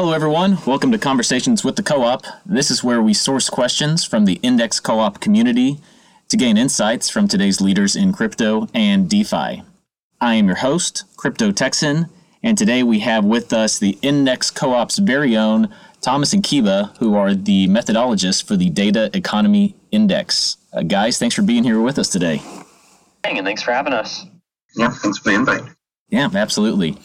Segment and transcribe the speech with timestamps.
[0.00, 0.56] Hello, everyone.
[0.64, 2.24] Welcome to Conversations with the Co op.
[2.46, 5.78] This is where we source questions from the Index Co op community
[6.30, 9.62] to gain insights from today's leaders in crypto and DeFi.
[10.18, 12.08] I am your host, Crypto Texan,
[12.42, 15.68] and today we have with us the Index Co op's very own
[16.00, 20.56] Thomas and Kiba, who are the methodologists for the Data Economy Index.
[20.72, 22.40] Uh, guys, thanks for being here with us today.
[23.24, 24.24] And thanks for having us.
[24.76, 25.64] Yeah, thanks for the invite.
[26.08, 26.96] Yeah, absolutely.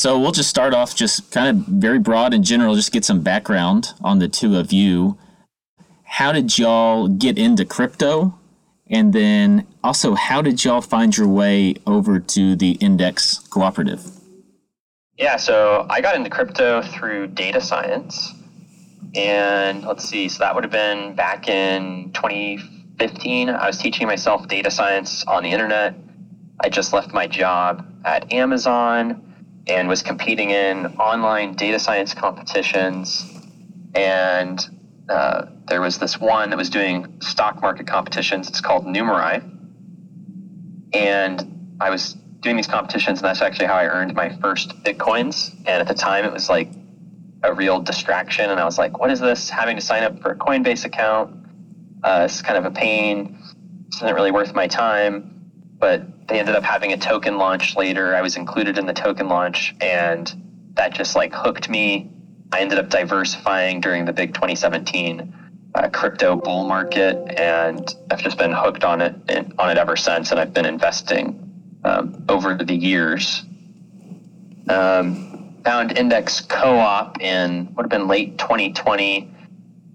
[0.00, 3.20] So we'll just start off just kind of very broad and general, just get some
[3.20, 5.18] background on the two of you.
[6.04, 8.34] How did y'all get into crypto?
[8.88, 14.00] And then also, how did y'all find your way over to the Index Cooperative?
[15.18, 18.32] Yeah, so I got into crypto through data science.
[19.14, 23.50] And let's see, so that would have been back in 2015.
[23.50, 25.94] I was teaching myself data science on the internet.
[26.58, 29.26] I just left my job at Amazon
[29.70, 33.24] and was competing in online data science competitions.
[33.94, 34.60] And
[35.08, 38.48] uh, there was this one that was doing stock market competitions.
[38.48, 39.48] It's called Numerai.
[40.92, 45.54] And I was doing these competitions, and that's actually how I earned my first Bitcoins.
[45.58, 46.68] And at the time, it was like
[47.44, 48.50] a real distraction.
[48.50, 49.50] And I was like, what is this?
[49.50, 51.46] Having to sign up for a Coinbase account.
[52.02, 53.38] Uh, it's kind of a pain.
[53.86, 55.52] This isn't really worth my time.
[55.78, 58.14] But they ended up having a token launch later.
[58.14, 60.32] I was included in the token launch, and
[60.74, 62.08] that just like hooked me.
[62.52, 65.34] I ended up diversifying during the big 2017
[65.74, 69.96] uh, crypto bull market, and I've just been hooked on it and on it ever
[69.96, 70.30] since.
[70.30, 73.42] And I've been investing um, over the years.
[74.68, 79.34] Um, found Index Co-op in would have been late 2020.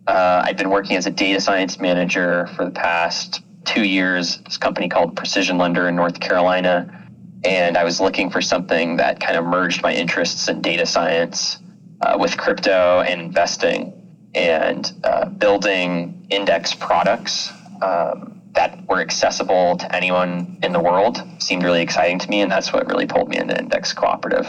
[0.05, 4.57] Uh, I've been working as a data science manager for the past two years, this
[4.57, 7.09] company called Precision Lender in North Carolina.
[7.43, 11.57] And I was looking for something that kind of merged my interests in data science
[12.01, 13.93] uh, with crypto and investing
[14.33, 21.63] and uh, building index products um, that were accessible to anyone in the world seemed
[21.63, 22.41] really exciting to me.
[22.41, 24.47] And that's what really pulled me into Index Cooperative.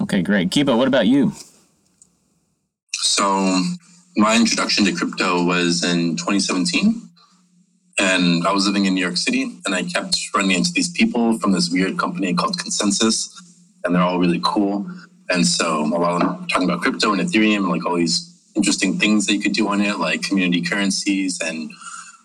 [0.00, 0.50] Okay, great.
[0.50, 1.32] Kiba, what about you?
[2.94, 3.62] So,
[4.16, 7.09] my introduction to crypto was in 2017.
[8.00, 11.38] And I was living in New York City and I kept running into these people
[11.38, 13.38] from this weird company called ConsenSys.
[13.84, 14.90] And they're all really cool.
[15.28, 18.26] And so a lot of them talking about crypto and Ethereum and like all these
[18.56, 21.70] interesting things that you could do on it, like community currencies and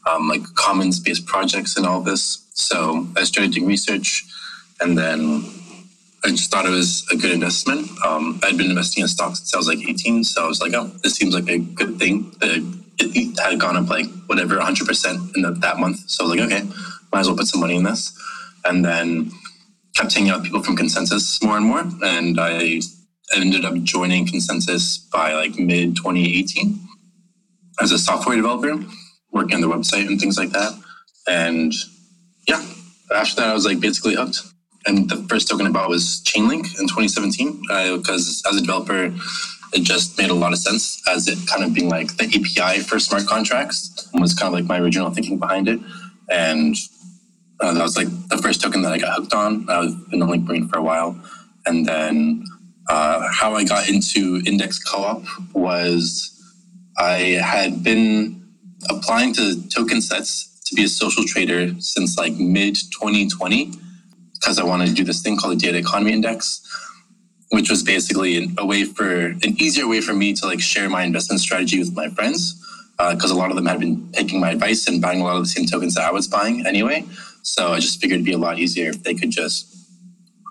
[0.10, 2.48] um, like commons based projects and all this.
[2.54, 4.26] So I started doing research
[4.80, 5.44] and then
[6.24, 7.90] I just thought it was a good investment.
[8.04, 10.24] Um, I'd been investing in stocks since I was like 18.
[10.24, 12.32] So I was like, oh, this seems like a good thing
[13.00, 16.10] it had gone up like whatever 100% in the, that month.
[16.10, 16.64] So like, okay,
[17.12, 18.18] might as well put some money in this.
[18.64, 19.32] And then
[19.96, 21.84] kept hanging out with people from ConsenSys more and more.
[22.04, 22.82] And I
[23.36, 26.80] ended up joining ConsenSys by like mid 2018
[27.82, 28.84] as a software developer,
[29.32, 30.72] working on the website and things like that.
[31.28, 31.74] And
[32.48, 32.64] yeah,
[33.14, 34.42] after that, I was like basically hooked.
[34.88, 37.62] And the first token I bought was Chainlink in 2017
[37.98, 39.12] because as a developer,
[39.76, 42.80] it just made a lot of sense as it kind of being like the API
[42.80, 45.80] for smart contracts was kind of like my original thinking behind it.
[46.30, 46.76] And
[47.60, 49.70] uh, that was like the first token that I got hooked on.
[49.70, 51.22] I've been on Linkbrain for a while.
[51.66, 52.46] And then
[52.90, 56.32] uh, how I got into Index Co-op was
[56.98, 58.42] I had been
[58.90, 63.74] applying to token sets to be a social trader since like mid 2020
[64.34, 66.62] because I wanted to do this thing called the Data Economy Index
[67.56, 71.04] which was basically a way for an easier way for me to like share my
[71.04, 72.62] investment strategy with my friends
[72.98, 75.38] because uh, a lot of them had been taking my advice and buying a lot
[75.38, 77.06] of the same tokens that I was buying anyway.
[77.44, 79.74] So I just figured it'd be a lot easier if they could just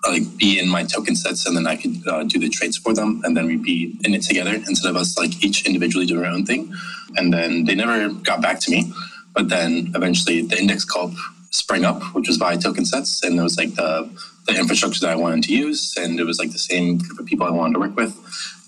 [0.07, 2.91] like be in my token sets and then I could uh, do the trades for
[2.91, 6.25] them and then we'd be in it together instead of us like each individually doing
[6.25, 6.73] our own thing.
[7.17, 8.91] And then they never got back to me.
[9.35, 11.13] But then eventually the index co-op
[11.55, 14.09] sprang up, which was by TokenSets, and it was like the
[14.47, 17.25] the infrastructure that I wanted to use, and it was like the same group of
[17.25, 18.13] people I wanted to work with,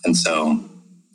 [0.05, 0.63] and so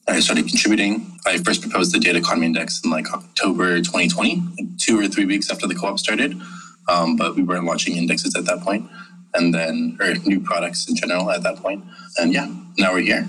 [0.08, 1.18] I started contributing.
[1.26, 5.24] I first proposed the Data Economy Index in like October 2020, like two or three
[5.24, 6.40] weeks after the co-op started,
[6.88, 8.88] um, but we weren't launching indexes at that point,
[9.34, 11.82] and then or new products in general at that point.
[11.84, 13.28] point, and yeah, now we're here.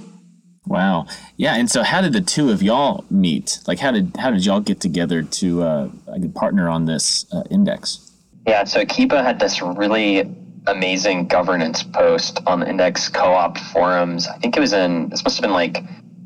[0.65, 1.07] Wow.
[1.38, 1.56] Yeah.
[1.56, 3.59] And so, how did the two of y'all meet?
[3.67, 5.89] Like, how did how did y'all get together to uh,
[6.35, 8.12] partner on this uh, index?
[8.45, 8.63] Yeah.
[8.65, 10.35] So Kiba had this really
[10.67, 14.27] amazing governance post on the Index Co-op forums.
[14.27, 15.83] I think it was in this must have been like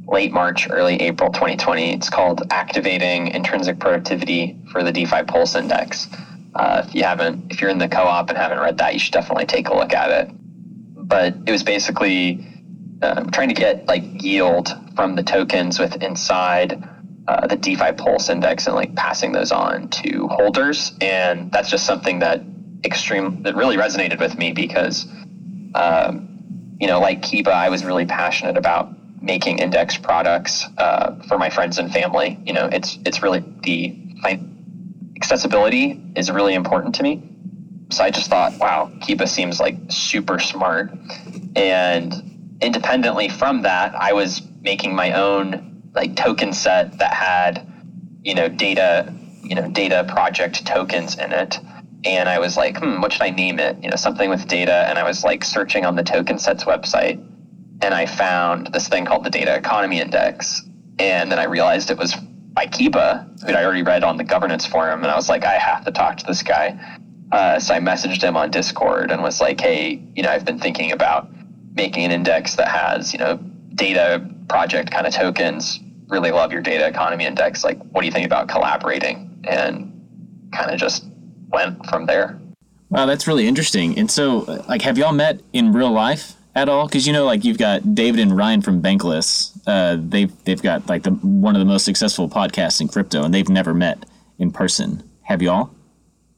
[0.08, 1.94] late March, early April 2020.
[1.94, 6.08] It's called Activating Intrinsic Productivity for the DeFi Pulse Index.
[6.56, 9.14] Uh, if you haven't, if you're in the co-op and haven't read that, you should
[9.14, 10.32] definitely take a look at it.
[10.96, 12.46] But it was basically
[13.02, 16.84] um, trying to get like yield from the tokens with inside
[17.28, 20.94] uh, the DeFi Pulse index and like passing those on to holders.
[21.02, 22.42] And that's just something that
[22.86, 25.08] extreme that really resonated with me because,
[25.76, 28.90] um, you know, like Kiba, I was really passionate about
[29.22, 32.40] making index products uh, for my friends and family.
[32.46, 33.96] You know, it's it's really the
[35.18, 37.24] accessibility is really important to me.
[37.90, 40.92] So I just thought, wow, Kiba seems like super smart.
[41.56, 47.66] And independently from that, I was making my own like token set that had,
[48.24, 49.14] you know, data,
[49.44, 51.60] you know, data project tokens in it.
[52.06, 53.82] And I was like, hmm, what should I name it?
[53.84, 54.86] You know, something with data.
[54.88, 57.24] And I was like searching on the token sets website
[57.82, 60.64] and I found this thing called the Data Economy Index.
[61.00, 64.66] And then I realized it was by Kiba, who I already read on the governance
[64.66, 65.04] forum.
[65.04, 66.78] And I was like, I have to talk to this guy.
[67.32, 70.60] Uh, so I messaged him on Discord and was like, hey, you know, I've been
[70.60, 71.30] thinking about
[71.76, 73.40] making an index that has, you know,
[73.78, 75.80] data project kind of tokens.
[76.10, 77.64] Really love your data economy index.
[77.64, 79.42] Like, what do you think about collaborating?
[79.46, 79.94] And
[80.54, 81.06] kind of just
[81.50, 82.40] went from there.
[82.90, 83.98] Wow, that's really interesting.
[83.98, 86.88] And so, like, have y'all met in real life at all?
[86.88, 89.58] Because you know, like, you've got David and Ryan from Bankless.
[89.68, 93.34] Uh, they've they've got like the one of the most successful podcasts in crypto, and
[93.34, 94.06] they've never met
[94.40, 95.04] in person.
[95.24, 95.70] Have y'all?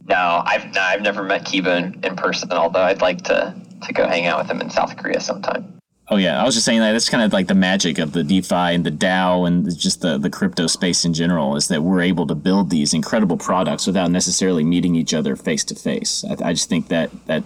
[0.08, 2.52] No, I've no, I've never met Kiba in, in person.
[2.52, 5.79] Although I'd like to to go hang out with him in South Korea sometime.
[6.12, 8.24] Oh yeah, I was just saying that that's kind of like the magic of the
[8.24, 12.02] DeFi and the DAO and just the the crypto space in general is that we're
[12.02, 16.26] able to build these incredible products without necessarily meeting each other face to face.
[16.44, 17.44] I just think that that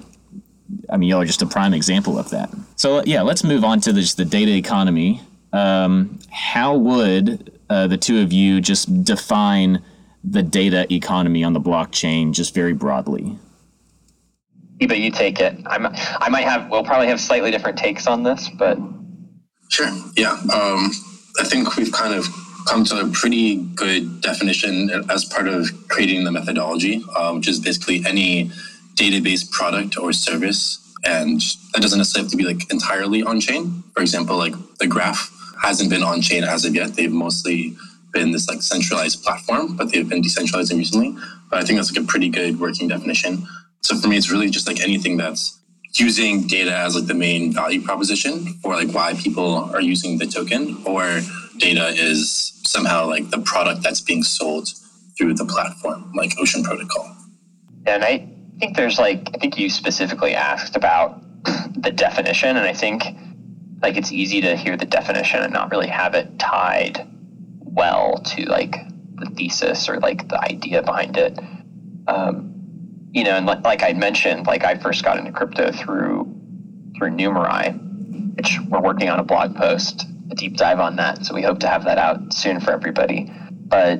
[0.90, 2.50] I mean, y'all are just a prime example of that.
[2.76, 5.22] So yeah, let's move on to this, the data economy.
[5.52, 9.84] Um, how would uh, the two of you just define
[10.24, 13.38] the data economy on the blockchain just very broadly?
[14.88, 15.56] But you take it.
[15.66, 18.78] I'm, I might have, we'll probably have slightly different takes on this, but.
[19.70, 19.90] Sure.
[20.16, 20.34] Yeah.
[20.54, 20.92] Um,
[21.40, 22.26] I think we've kind of
[22.68, 27.60] come to a pretty good definition as part of creating the methodology, um, which is
[27.60, 28.52] basically any
[28.96, 30.80] database product or service.
[31.04, 31.42] And
[31.74, 33.84] that doesn't necessarily have to be like entirely on chain.
[33.94, 35.32] For example, like the graph
[35.62, 36.96] hasn't been on chain as of yet.
[36.96, 37.76] They've mostly
[38.14, 41.16] been this like centralized platform, but they've been decentralizing recently.
[41.50, 43.46] But I think that's like a pretty good working definition.
[43.84, 45.60] So for me, it's really just like anything that's
[45.96, 50.26] using data as like the main value proposition for like why people are using the
[50.26, 51.22] token or
[51.58, 54.70] data is somehow like the product that's being sold
[55.18, 57.16] through the platform like ocean protocol.
[57.86, 58.28] And i
[58.60, 61.22] think there's like i think you specifically asked about
[61.76, 63.04] the definition and i think
[63.84, 67.06] like it's easy to hear the definition and not really have it tied
[67.60, 68.78] well to like
[69.16, 71.38] the thesis or like the idea behind it.
[72.08, 72.53] Um,
[73.14, 76.34] you know, and like I mentioned, like I first got into crypto through
[76.98, 81.24] through Numerai, which we're working on a blog post, a deep dive on that.
[81.26, 83.32] So we hope to have that out soon for everybody.
[83.52, 83.98] But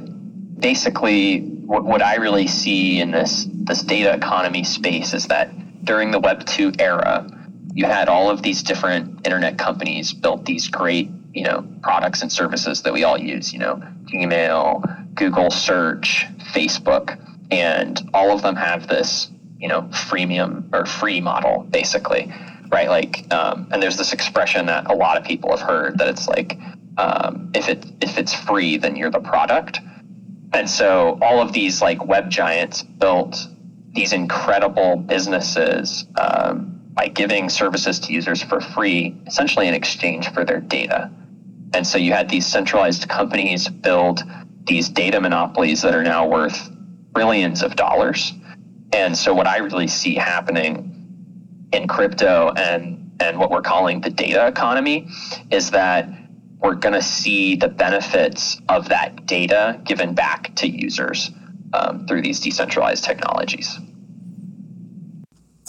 [0.60, 5.52] basically, what, what I really see in this this data economy space is that
[5.86, 7.30] during the Web two era,
[7.76, 12.32] you had all of these different internet companies built these great you know products and
[12.32, 13.54] services that we all use.
[13.54, 13.76] You know,
[14.06, 17.20] Gmail, Google Search, Facebook
[17.60, 22.32] and all of them have this you know freemium or free model basically
[22.74, 22.90] right?
[22.90, 26.28] Like um, and there's this expression that a lot of people have heard that it's
[26.28, 26.58] like
[26.98, 29.80] um, if it if it's free then you're the product.
[30.54, 33.48] And so all of these like web giants built
[33.92, 40.44] these incredible businesses um, by giving services to users for free essentially in exchange for
[40.44, 41.12] their data.
[41.76, 44.22] And so you had these centralized companies build
[44.66, 46.70] these data monopolies that are now worth
[47.14, 48.34] billions of dollars.
[48.92, 50.90] And so what I really see happening
[51.72, 55.08] in crypto and and what we're calling the data economy
[55.52, 56.10] is that
[56.60, 61.30] we're going to see the benefits of that data given back to users
[61.74, 63.80] um, through these decentralized technologies.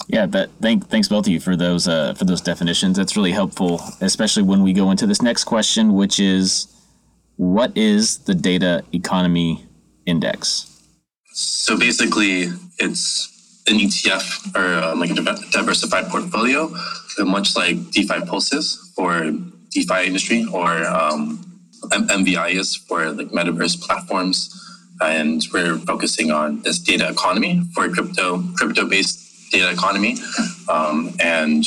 [0.07, 2.97] Yeah, but thank, thanks both of you for those uh, for those definitions.
[2.97, 6.67] That's really helpful, especially when we go into this next question, which is,
[7.37, 9.65] what is the data economy
[10.05, 10.74] index?
[11.37, 12.43] So basically,
[12.79, 16.73] it's an ETF or um, like a diversified portfolio,
[17.19, 19.33] much like DeFi Pulses for
[19.69, 21.43] DeFi industry or um,
[21.91, 24.49] MVI is for like metaverse platforms.
[25.01, 30.15] And we're focusing on this data economy for crypto, crypto based data economy.
[30.69, 31.65] Um, and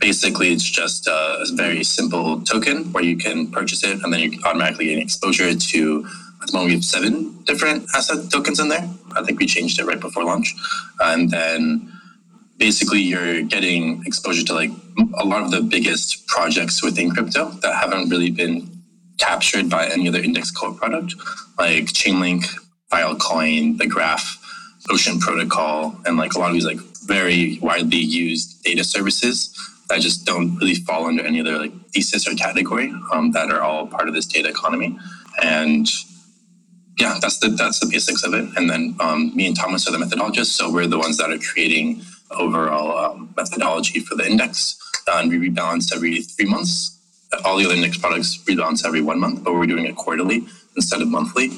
[0.00, 4.40] basically it's just a very simple token where you can purchase it and then you
[4.44, 6.04] automatically gain exposure to
[6.42, 8.88] at the moment, we have seven different asset tokens in there.
[9.14, 10.54] I think we changed it right before launch.
[11.00, 11.92] And then
[12.58, 14.70] basically, you're getting exposure to like
[15.18, 18.68] a lot of the biggest projects within crypto that haven't really been
[19.18, 21.14] captured by any other index co product,
[21.58, 22.44] like Chainlink,
[22.90, 24.38] Filecoin, the Graph,
[24.90, 29.56] Ocean Protocol, and like a lot of these like very widely used data services
[29.88, 33.60] that just don't really fall under any other like thesis or category um, that are
[33.60, 34.98] all part of this data economy.
[35.42, 35.88] And
[36.98, 38.48] yeah, that's the that's the basics of it.
[38.56, 41.38] And then um, me and Thomas are the methodologists, so we're the ones that are
[41.38, 44.78] creating overall um, methodology for the index.
[45.08, 46.98] Uh, and we rebalance every three months.
[47.44, 50.44] All the other index products rebalance every one month, but we're doing it quarterly
[50.76, 51.50] instead of monthly.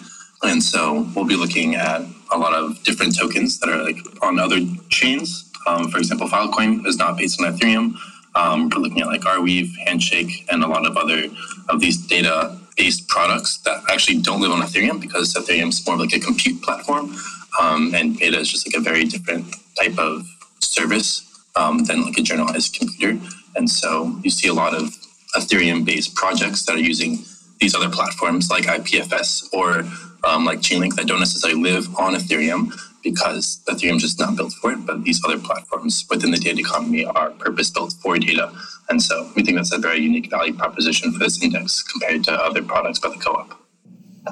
[0.43, 4.39] And so we'll be looking at a lot of different tokens that are like on
[4.39, 5.51] other chains.
[5.67, 7.95] Um, for example, Filecoin is not based on Ethereum.
[8.35, 11.25] Um, we're looking at like Arweave, Handshake, and a lot of other
[11.69, 15.97] of these data based products that actually don't live on Ethereum because Ethereum is more
[15.97, 17.15] like a compute platform.
[17.61, 19.47] Um, and Beta is just like a very different
[19.81, 20.27] type of
[20.59, 21.23] service
[21.57, 23.19] um, than like a generalized computer.
[23.57, 24.97] And so you see a lot of
[25.37, 27.19] Ethereum based projects that are using
[27.61, 29.85] these other platforms like IPFS or
[30.29, 34.53] um, like Chainlink that don't necessarily live on Ethereum because Ethereum is just not built
[34.55, 34.85] for it.
[34.87, 38.53] But these other platforms within the data economy are purpose built for data.
[38.89, 42.33] And so we think that's a very unique value proposition for this index compared to
[42.33, 43.61] other products by the co-op.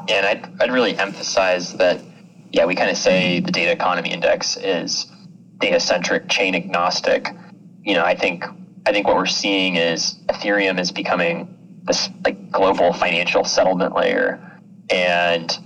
[0.08, 2.00] And I'd, I'd really emphasize that,
[2.52, 5.06] yeah, we kind of say the data economy index is
[5.58, 7.28] data centric, chain agnostic.
[7.82, 8.44] You know, I think
[8.84, 14.60] I think what we're seeing is Ethereum is becoming this like global financial settlement layer,
[14.90, 15.56] and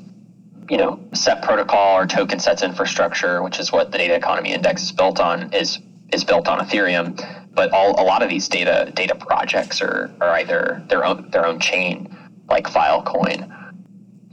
[0.71, 4.83] you know, set protocol or token sets infrastructure, which is what the data economy index
[4.85, 5.79] is built on, is
[6.13, 7.19] is built on Ethereum.
[7.57, 11.47] But all a lot of these data data projects are, are either their own their
[11.47, 12.15] own chain,
[12.49, 13.51] like Filecoin,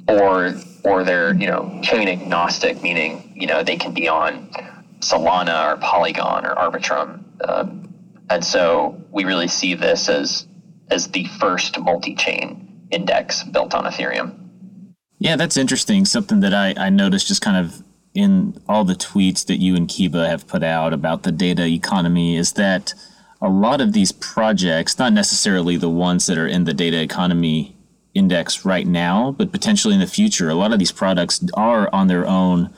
[0.08, 0.53] or
[0.84, 4.50] or they're you know chain agnostic, meaning you know they can be on
[5.00, 7.24] Solana or Polygon or Arbitrum.
[7.48, 7.94] Um,
[8.30, 10.46] and so we really see this as
[10.92, 14.38] as the first multi-chain index built on Ethereum.
[15.20, 16.06] Yeah, that's interesting.
[16.06, 17.82] Something that I, I noticed just kind of
[18.13, 22.38] in all the tweets that you and Kiba have put out about the data economy
[22.38, 22.94] is that
[23.44, 27.76] a lot of these projects, not necessarily the ones that are in the data economy
[28.14, 32.08] index right now, but potentially in the future, a lot of these products are on
[32.08, 32.74] their own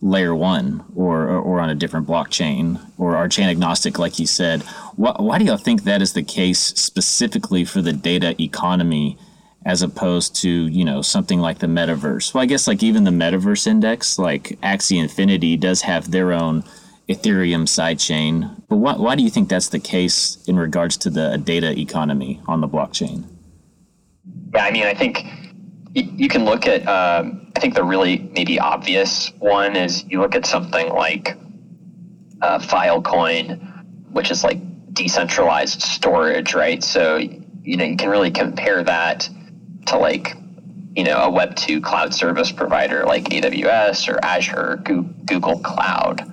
[0.00, 4.62] layer one or, or on a different blockchain or are chain agnostic, like you said.
[4.94, 9.18] Why, why do y'all think that is the case specifically for the data economy
[9.66, 12.34] as opposed to, you know, something like the metaverse?
[12.34, 16.62] Well, I guess like even the metaverse index, like Axie Infinity, does have their own
[17.08, 18.62] Ethereum sidechain.
[18.68, 22.40] But why, why do you think that's the case in regards to the data economy
[22.46, 23.24] on the blockchain?
[24.54, 25.26] Yeah, I mean, I think
[25.94, 30.34] you can look at um, i think the really maybe obvious one is you look
[30.34, 31.36] at something like
[32.42, 34.58] uh, filecoin which is like
[34.92, 39.28] decentralized storage right so you know you can really compare that
[39.86, 40.36] to like
[40.96, 44.76] you know a web 2 cloud service provider like aws or azure or
[45.26, 46.28] google cloud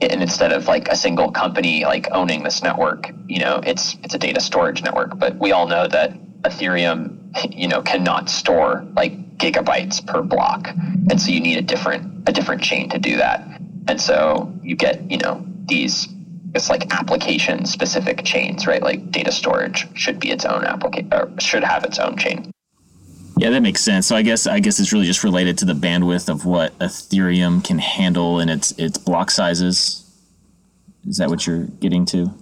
[0.00, 4.14] and instead of like a single company like owning this network you know it's it's
[4.14, 5.18] a data storage network.
[5.18, 6.12] But we all know that
[6.42, 7.18] ethereum
[7.54, 10.68] you know cannot store like gigabytes per block.
[11.10, 13.46] And so you need a different a different chain to do that.
[13.86, 16.08] And so you get you know these
[16.54, 18.82] it's like application specific chains right?
[18.82, 22.50] Like data storage should be its own application or should have its own chain
[23.38, 25.72] yeah that makes sense so i guess i guess it's really just related to the
[25.72, 30.04] bandwidth of what ethereum can handle and its its block sizes
[31.06, 32.32] is that what you're getting to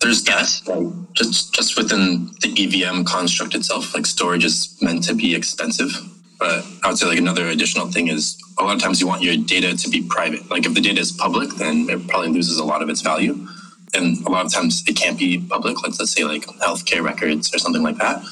[0.00, 2.52] there's that like, just just within the
[2.84, 5.90] EVM construct itself, like storage is meant to be expensive.
[6.38, 9.22] But I would say like another additional thing is a lot of times you want
[9.22, 10.50] your data to be private.
[10.50, 13.48] Like if the data is public, then it probably loses a lot of its value.
[13.94, 15.82] And a lot of times it can't be public.
[15.82, 18.22] Let's let's say like healthcare records or something like that,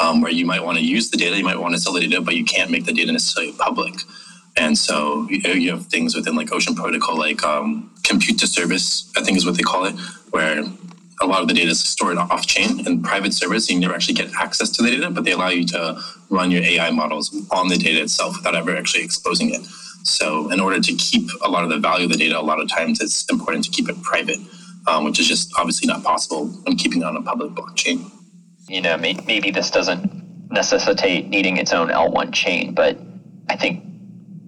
[0.00, 2.00] um, where you might want to use the data, you might want to sell the
[2.00, 3.94] data, but you can't make the data necessarily public.
[4.56, 9.22] And so you have things within like Ocean Protocol, like um, compute to service, I
[9.22, 9.94] think is what they call it,
[10.30, 10.64] where
[11.22, 13.70] a lot of the data is stored off chain in private service.
[13.70, 16.62] You never actually get access to the data, but they allow you to run your
[16.62, 19.62] AI models on the data itself without ever actually exposing it.
[20.04, 22.60] So, in order to keep a lot of the value of the data, a lot
[22.60, 24.40] of times it's important to keep it private,
[24.88, 28.10] um, which is just obviously not possible when keeping it on a public blockchain.
[28.68, 32.98] You know, maybe this doesn't necessitate needing its own L1 chain, but
[33.48, 33.84] I think,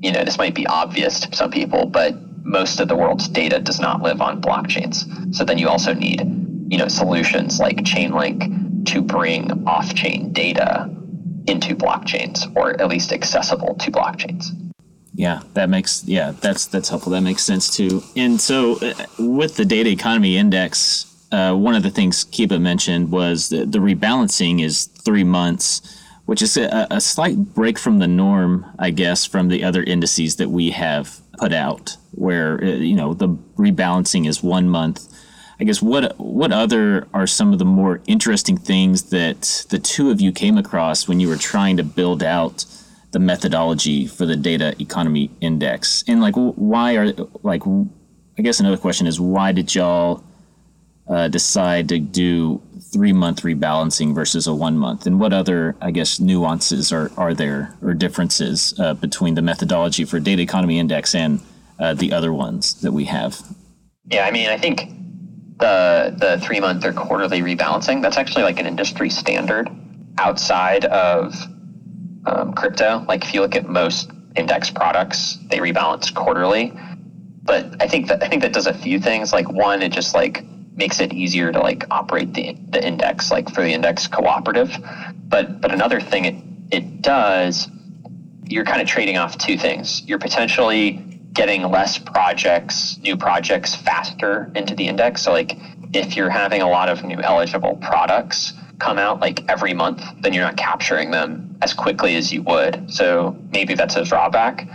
[0.00, 3.58] you know, this might be obvious to some people, but most of the world's data
[3.58, 5.34] does not live on blockchains.
[5.34, 6.20] So then you also need
[6.68, 10.90] you know solutions like Chainlink to bring off-chain data
[11.46, 14.46] into blockchains or at least accessible to blockchains.
[15.14, 17.12] Yeah, that makes yeah, that's that's helpful.
[17.12, 18.02] That makes sense too.
[18.16, 23.10] And so uh, with the data economy index, uh, one of the things Kiba mentioned
[23.10, 28.06] was the, the rebalancing is three months, which is a, a slight break from the
[28.06, 32.94] norm, I guess, from the other indices that we have put out, where uh, you
[32.94, 35.08] know the rebalancing is one month.
[35.60, 40.10] I guess what what other are some of the more interesting things that the two
[40.10, 42.64] of you came across when you were trying to build out
[43.12, 47.12] the methodology for the data economy index and like why are
[47.44, 47.62] like
[48.36, 50.24] i guess another question is why did y'all
[51.08, 55.90] uh, decide to do three month rebalancing versus a one month and what other i
[55.90, 61.14] guess nuances are, are there or differences uh, between the methodology for data economy index
[61.14, 61.40] and
[61.80, 63.40] uh, the other ones that we have
[64.06, 64.90] yeah i mean i think
[65.58, 69.68] the the three month or quarterly rebalancing that's actually like an industry standard
[70.18, 71.34] outside of
[72.26, 73.04] um, crypto.
[73.06, 76.72] Like if you look at most index products, they rebalance quarterly.
[77.42, 79.32] But I think that I think that does a few things.
[79.32, 80.44] Like one, it just like
[80.76, 84.76] makes it easier to like operate the the index, like for the index cooperative.
[85.28, 86.36] But but another thing it
[86.70, 87.68] it does,
[88.44, 90.02] you're kind of trading off two things.
[90.06, 90.92] You're potentially
[91.32, 95.22] getting less projects, new projects faster into the index.
[95.22, 95.56] So like
[95.92, 100.32] if you're having a lot of new eligible products come out like every month, then
[100.32, 102.92] you're not capturing them as quickly as you would.
[102.92, 104.68] So maybe that's a drawback.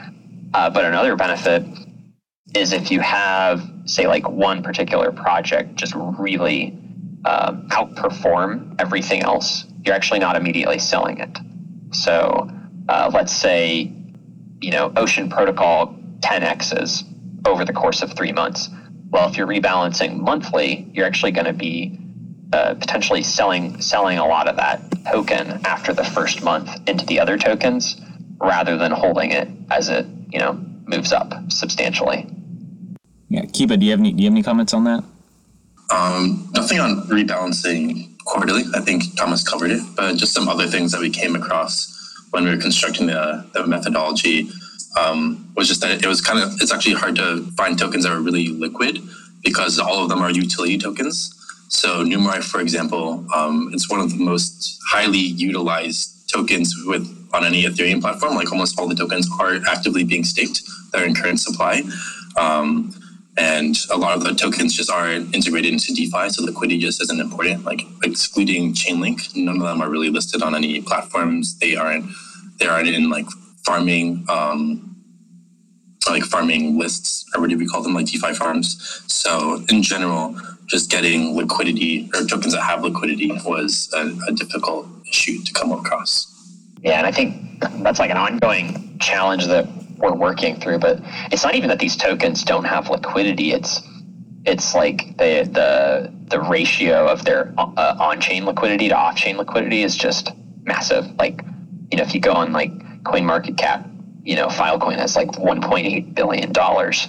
[0.53, 1.63] Uh, but another benefit
[2.55, 6.77] is if you have, say, like one particular project just really
[7.25, 11.37] um, outperform everything else, you're actually not immediately selling it.
[11.91, 12.49] So
[12.87, 13.91] uh, let's say,
[14.61, 17.03] you know, Ocean Protocol 10x's
[17.45, 18.69] over the course of three months.
[19.09, 21.99] Well, if you're rebalancing monthly, you're actually going to be
[22.51, 27.19] uh, potentially selling selling a lot of that token after the first month into the
[27.19, 27.99] other tokens
[28.41, 30.53] rather than holding it as it you know
[30.87, 32.27] moves up substantially.
[33.29, 35.03] Yeah, Kiba, do you have any do you have any comments on that?
[35.91, 38.63] Um, nothing on rebalancing quarterly.
[38.75, 41.95] I think Thomas covered it, but just some other things that we came across
[42.31, 44.49] when we were constructing the, the methodology
[44.99, 48.11] um, was just that it was kind of it's actually hard to find tokens that
[48.11, 48.99] are really liquid
[49.43, 51.35] because all of them are utility tokens.
[51.69, 57.45] So Numerai, for example, um, it's one of the most highly utilized tokens with on
[57.45, 58.35] any Ethereum platform.
[58.35, 60.61] Like almost all the tokens are actively being staked
[60.91, 61.83] they're in current supply.
[62.35, 62.93] Um,
[63.39, 67.21] and a lot of the tokens just aren't integrated into DeFi, so liquidity just isn't
[67.21, 67.63] important.
[67.63, 71.57] Like excluding Chainlink, none of them are really listed on any platforms.
[71.57, 72.05] They aren't
[72.59, 73.25] they aren't in like
[73.65, 74.97] farming um,
[76.09, 79.03] like farming lists or what do we call them like DeFi farms.
[79.07, 80.35] So in general,
[80.67, 85.71] just getting liquidity or tokens that have liquidity was a, a difficult issue to come
[85.71, 86.27] across.
[86.81, 89.67] Yeah, and I think that's like an ongoing challenge that
[89.99, 90.79] we're working through.
[90.79, 90.99] But
[91.31, 93.51] it's not even that these tokens don't have liquidity.
[93.51, 93.81] It's
[94.45, 99.95] it's like the the the ratio of their uh, on-chain liquidity to off-chain liquidity is
[99.95, 100.31] just
[100.63, 101.05] massive.
[101.17, 101.41] Like
[101.91, 102.71] you know, if you go on like
[103.03, 103.87] Coin Market Cap,
[104.23, 107.07] you know, Filecoin has like 1.8 billion dollars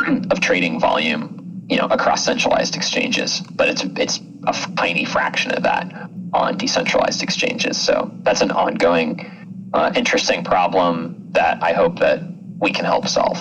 [0.30, 5.62] of trading volume you know, across centralized exchanges, but it's it's a tiny fraction of
[5.62, 7.80] that on decentralized exchanges.
[7.80, 9.30] So that's an ongoing,
[9.72, 12.20] uh, interesting problem that I hope that
[12.58, 13.38] we can help solve.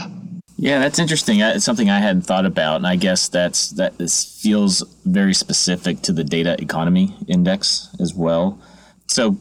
[0.58, 1.40] Yeah, that's interesting.
[1.40, 6.02] It's something I hadn't thought about, and I guess that's that this feels very specific
[6.02, 8.60] to the data economy index as well.
[9.08, 9.38] So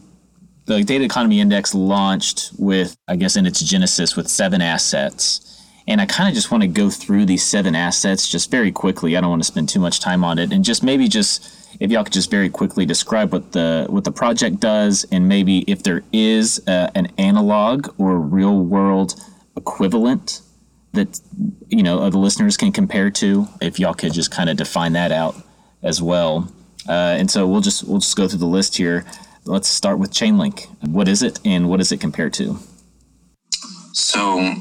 [0.66, 5.48] the data economy index launched with, I guess, in its genesis with seven assets
[5.88, 9.16] and I kind of just want to go through these seven assets just very quickly.
[9.16, 11.90] I don't want to spend too much time on it, and just maybe just if
[11.90, 15.82] y'all could just very quickly describe what the what the project does, and maybe if
[15.82, 19.14] there is uh, an analog or real world
[19.56, 20.40] equivalent
[20.92, 21.20] that
[21.68, 23.48] you know the listeners can compare to.
[23.60, 25.36] If y'all could just kind of define that out
[25.82, 26.52] as well.
[26.88, 29.04] Uh, and so we'll just we'll just go through the list here.
[29.44, 30.66] Let's start with Chainlink.
[30.86, 32.58] What is it, and what does it compare to?
[33.92, 34.54] So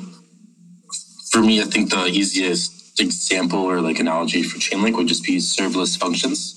[1.32, 5.38] for me, I think the easiest example or like analogy for Chainlink would just be
[5.38, 6.57] serverless functions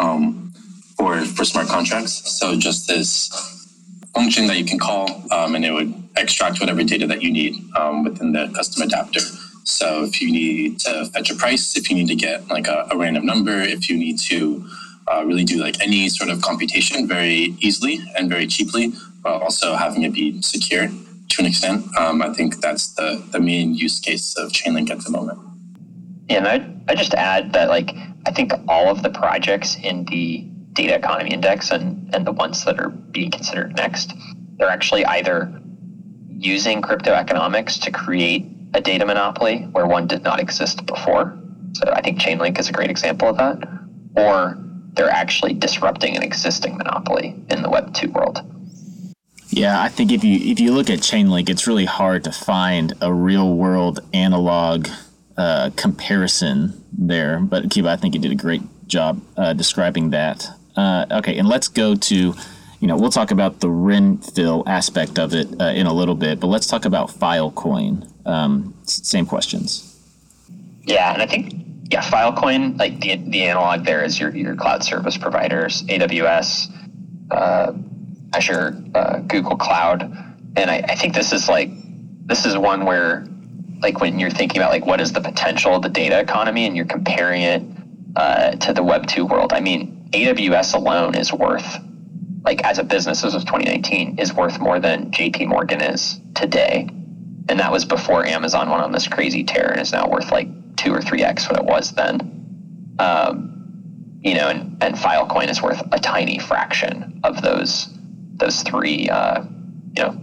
[0.00, 0.52] um,
[0.96, 2.14] for for smart contracts.
[2.38, 3.30] So just this
[4.14, 7.54] function that you can call, um, and it would extract whatever data that you need
[7.76, 9.20] um, within the custom adapter.
[9.64, 12.88] So if you need to fetch a price, if you need to get like a,
[12.90, 14.66] a random number, if you need to
[15.06, 19.74] uh, really do like any sort of computation very easily and very cheaply, while also
[19.74, 20.88] having it be secure
[21.28, 21.84] to an extent.
[21.96, 25.38] Um, I think that's the, the main use case of Chainlink at the moment.
[26.30, 27.94] And I I just add that like
[28.26, 32.64] I think all of the projects in the data economy index and and the ones
[32.64, 34.12] that are being considered next,
[34.56, 35.52] they're actually either
[36.28, 41.36] using crypto economics to create a data monopoly where one did not exist before.
[41.74, 43.58] So I think Chainlink is a great example of that.
[44.16, 44.56] or
[44.94, 48.40] they're actually disrupting an existing monopoly in the Web 2 world.
[49.50, 52.92] Yeah, I think if you if you look at Chainlink, it's really hard to find
[53.00, 54.88] a real world analog
[55.36, 57.40] uh, comparison there.
[57.40, 60.46] But Kiba, I think you did a great job uh, describing that.
[60.76, 62.34] Uh, okay, and let's go to,
[62.80, 66.40] you know, we'll talk about the renFIL aspect of it uh, in a little bit,
[66.40, 68.08] but let's talk about Filecoin.
[68.26, 69.86] Um, same questions.
[70.82, 71.54] Yeah, and I think
[71.90, 76.68] yeah, Filecoin, like the the analog there is your your cloud service providers, AWS,
[77.30, 77.72] uh,
[78.32, 78.70] Azure,
[79.26, 80.02] Google Cloud,
[80.56, 81.70] and I, I think this is like
[82.26, 83.26] this is one where
[83.82, 86.76] like when you're thinking about like what is the potential of the data economy and
[86.76, 87.62] you're comparing it
[88.16, 89.52] uh, to the Web two world.
[89.52, 91.78] I mean, AWS alone is worth
[92.44, 96.88] like as a business as of 2019 is worth more than JP Morgan is today.
[97.48, 100.48] And that was before Amazon went on this crazy tear and is now worth like
[100.76, 102.96] two or three X what it was then.
[102.98, 107.88] Um, you know, and, and Filecoin is worth a tiny fraction of those
[108.34, 109.42] those three uh,
[109.96, 110.20] you know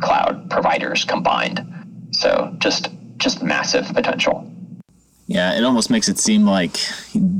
[0.00, 1.60] cloud providers combined.
[2.12, 2.88] So just
[3.18, 4.50] just massive potential.
[5.26, 6.76] Yeah, it almost makes it seem like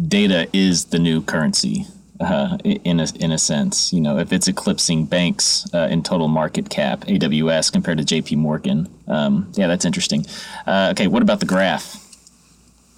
[0.08, 1.86] data is the new currency.
[2.18, 6.28] Uh, in a in a sense, you know, if it's eclipsing banks uh, in total
[6.28, 8.36] market cap, AWS compared to J.P.
[8.36, 10.24] Morgan, um, yeah, that's interesting.
[10.66, 12.02] Uh, okay, what about the graph?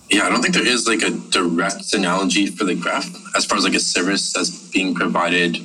[0.08, 3.58] Yeah, I don't think there is like a direct analogy for the graph as far
[3.58, 5.56] as like a service that's being provided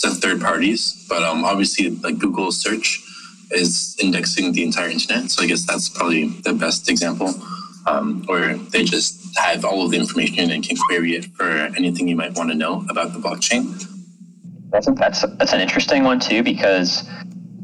[0.00, 3.02] to third parties, but um, obviously like Google search
[3.50, 7.34] is indexing the entire internet, so I guess that's probably the best example
[7.86, 12.08] um, where they just have all of the information and can query it for anything
[12.08, 13.84] you might want to know about the blockchain.
[14.74, 17.08] I think that's that's an interesting one too because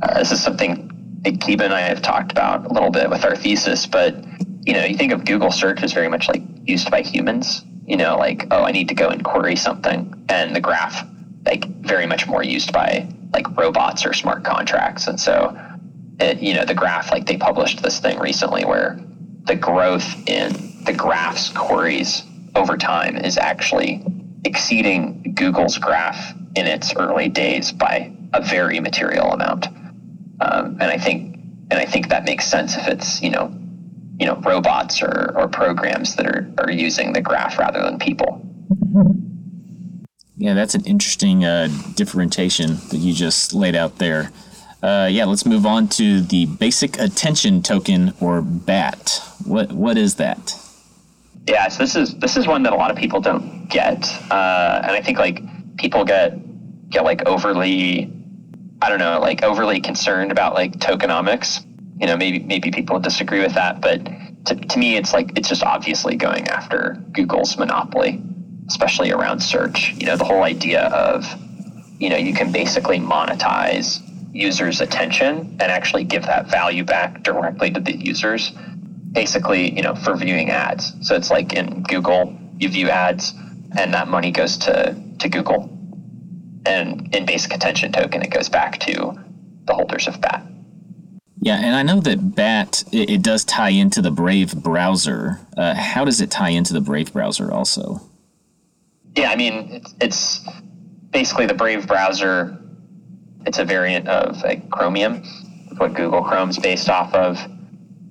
[0.03, 0.91] uh, this is something
[1.33, 3.87] Kiba and I have talked about a little bit with our thesis.
[3.87, 4.17] But
[4.67, 7.65] you know, you think of Google search as very much like used by humans.
[7.87, 11.07] You know, like oh, I need to go and query something, and the graph
[11.45, 15.07] like very much more used by like robots or smart contracts.
[15.07, 15.55] And so,
[16.21, 18.99] it, you know, the graph like they published this thing recently where
[19.45, 22.23] the growth in the graph's queries
[22.55, 24.05] over time is actually
[24.45, 29.67] exceeding Google's graph in its early days by a very material amount.
[30.41, 31.35] Um, and I think
[31.71, 33.53] and I think that makes sense if it's you know
[34.19, 38.41] you know robots or, or programs that are, are using the graph rather than people.
[40.37, 44.31] Yeah, that's an interesting uh, differentiation that you just laid out there.
[44.85, 49.19] Uh, yeah, let's move on to the basic attention token or BAT.
[49.47, 50.55] What what is that?
[51.49, 54.83] Yeah, so this is this is one that a lot of people don't get, uh,
[54.85, 55.41] and I think like
[55.79, 56.39] people get
[56.91, 58.13] get like overly,
[58.83, 61.65] I don't know, like overly concerned about like tokenomics.
[61.99, 64.05] You know, maybe maybe people disagree with that, but
[64.45, 68.23] to, to me, it's like it's just obviously going after Google's monopoly,
[68.69, 69.95] especially around search.
[69.95, 71.25] You know, the whole idea of
[71.99, 74.03] you know you can basically monetize
[74.35, 78.53] users' attention and actually give that value back directly to the users
[79.15, 80.93] basically, you know, for viewing ads.
[81.01, 83.33] So it's like in Google, you view ads
[83.79, 85.71] and that money goes to, to Google.
[86.67, 89.15] And in basic attention token, it goes back to
[89.67, 90.43] the holders of BAT.
[91.41, 95.39] Yeah, and I know that BAT it, it does tie into the Brave browser.
[95.57, 98.01] Uh, how does it tie into the Brave browser also?
[99.15, 100.41] Yeah, I mean it's, it's
[101.11, 102.59] basically the Brave browser.
[103.47, 105.23] It's a variant of like Chromium,
[105.77, 107.39] what Google Chrome's based off of.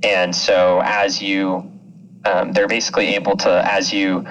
[0.03, 1.71] And so as you,
[2.25, 4.25] um, they're basically able to, as you,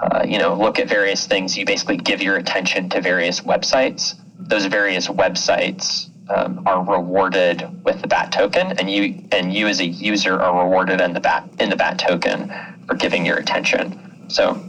[0.00, 4.14] uh, you know, look at various things, you basically give your attention to various websites.
[4.38, 9.80] Those various websites um, are rewarded with the BAT token, and you and you as
[9.80, 12.52] a user are rewarded in the BAT in the BAT token
[12.86, 14.13] for giving your attention.
[14.28, 14.60] So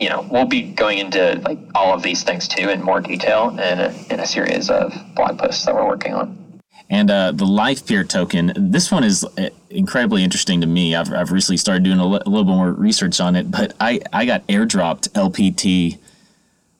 [0.00, 3.50] you know we'll be going into like all of these things too in more detail
[3.50, 6.38] in a, in a series of blog posts that we're working on.
[6.90, 10.94] And uh, the LivePeer token, this one is uh, incredibly interesting to me.
[10.94, 13.74] I've, I've recently started doing a, l- a little bit more research on it, but
[13.80, 15.98] I, I got airdropped LPT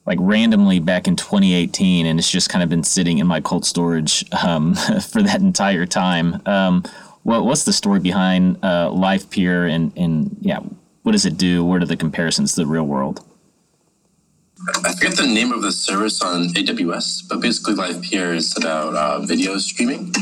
[0.04, 3.64] like randomly back in 2018, and it's just kind of been sitting in my cold
[3.64, 4.74] storage um,
[5.08, 6.42] for that entire time.
[6.44, 6.84] Um,
[7.22, 10.60] what, what's the story behind uh, LivePeer, and, and yeah,
[11.02, 11.64] what does it do?
[11.64, 13.24] What are the comparisons to the real world?
[14.84, 19.20] I forget the name of the service on AWS, but basically LivePeer is about uh,
[19.20, 20.12] video streaming.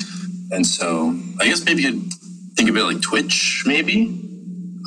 [0.50, 2.12] And so I guess maybe you could
[2.56, 4.18] think of it like Twitch, maybe,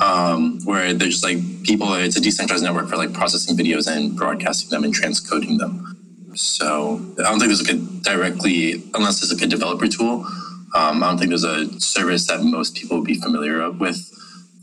[0.02, 4.70] um, where there's like people, it's a decentralized network for like processing videos and broadcasting
[4.70, 6.32] them and transcoding them.
[6.34, 10.26] So I don't think there's like a directly, unless it's like a developer tool,
[10.74, 14.10] um, I don't think there's a service that most people would be familiar with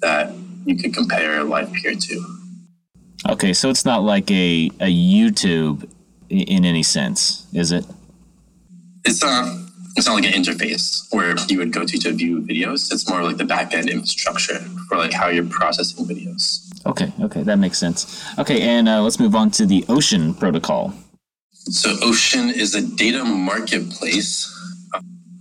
[0.02, 0.34] that
[0.66, 2.26] you could compare LivePeer to.
[3.30, 5.90] Okay, so it's not like a, a YouTube
[6.30, 7.86] in any sense, is it?
[9.06, 9.58] It's not.
[9.98, 12.94] It's not like an interface where you would go to to view videos.
[12.94, 16.72] It's more like the backend infrastructure for like how you're processing videos.
[16.86, 18.24] Okay, okay, that makes sense.
[18.40, 20.94] Okay, and uh, let's move on to the Ocean protocol.
[21.52, 24.50] So Ocean is a data marketplace,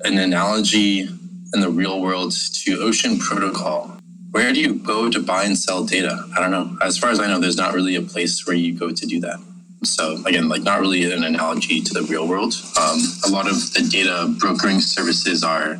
[0.04, 1.08] an analogy
[1.54, 3.99] in the real world to Ocean Protocol.
[4.30, 6.24] Where do you go to buy and sell data?
[6.36, 6.76] I don't know.
[6.82, 9.20] As far as I know, there's not really a place where you go to do
[9.20, 9.40] that.
[9.82, 12.54] So again, like not really an analogy to the real world.
[12.80, 15.78] Um, a lot of the data brokering services are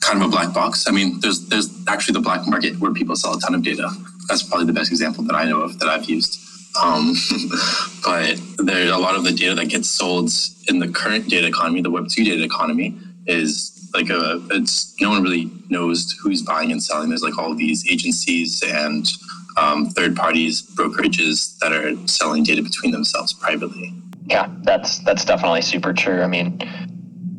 [0.00, 0.86] kind of a black box.
[0.88, 3.90] I mean, there's there's actually the black market where people sell a ton of data.
[4.28, 6.40] That's probably the best example that I know of that I've used.
[6.80, 7.14] Um,
[8.04, 10.30] but there's a lot of the data that gets sold
[10.68, 15.10] in the current data economy, the Web two data economy, is like a it's no
[15.10, 17.08] one really knows who's buying and selling.
[17.08, 19.08] There's like all these agencies and
[19.56, 23.92] um, third parties, brokerages that are selling data between themselves privately.
[24.26, 26.22] Yeah, that's that's definitely super true.
[26.22, 26.60] I mean,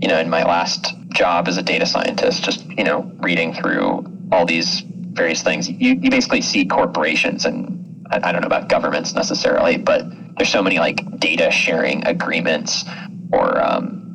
[0.01, 4.05] you know, in my last job as a data scientist, just you know, reading through
[4.31, 8.69] all these various things, you, you basically see corporations and I, I don't know about
[8.69, 10.05] governments necessarily, but
[10.37, 12.85] there's so many like data sharing agreements
[13.31, 14.06] or um,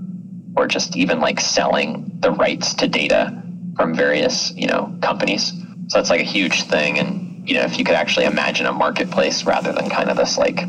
[0.56, 3.42] or just even like selling the rights to data
[3.76, 5.52] from various you know companies.
[5.88, 8.72] So that's like a huge thing, and you know, if you could actually imagine a
[8.72, 10.60] marketplace rather than kind of this like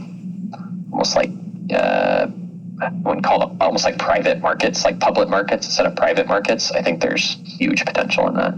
[0.92, 1.32] almost like
[1.74, 2.28] uh,
[2.82, 6.72] I wouldn't call it almost like private markets, like public markets instead of private markets.
[6.72, 8.56] I think there's huge potential in that.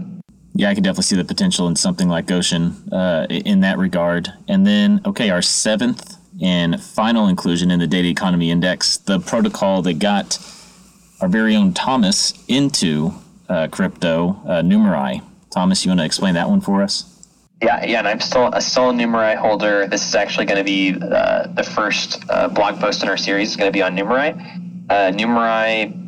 [0.54, 4.32] Yeah, I can definitely see the potential in something like Ocean uh, in that regard.
[4.48, 9.82] And then, okay, our seventh and final inclusion in the Data Economy Index, the protocol
[9.82, 10.38] that got
[11.20, 13.12] our very own Thomas into
[13.48, 15.22] uh, crypto, uh, Numerai.
[15.50, 17.12] Thomas, you want to explain that one for us?
[17.62, 19.86] Yeah, yeah, and I'm still a still a Numerai holder.
[19.86, 23.50] This is actually going to be uh, the first uh, blog post in our series.
[23.50, 24.90] is going to be on Numerai.
[24.90, 26.02] Uh, Numerai.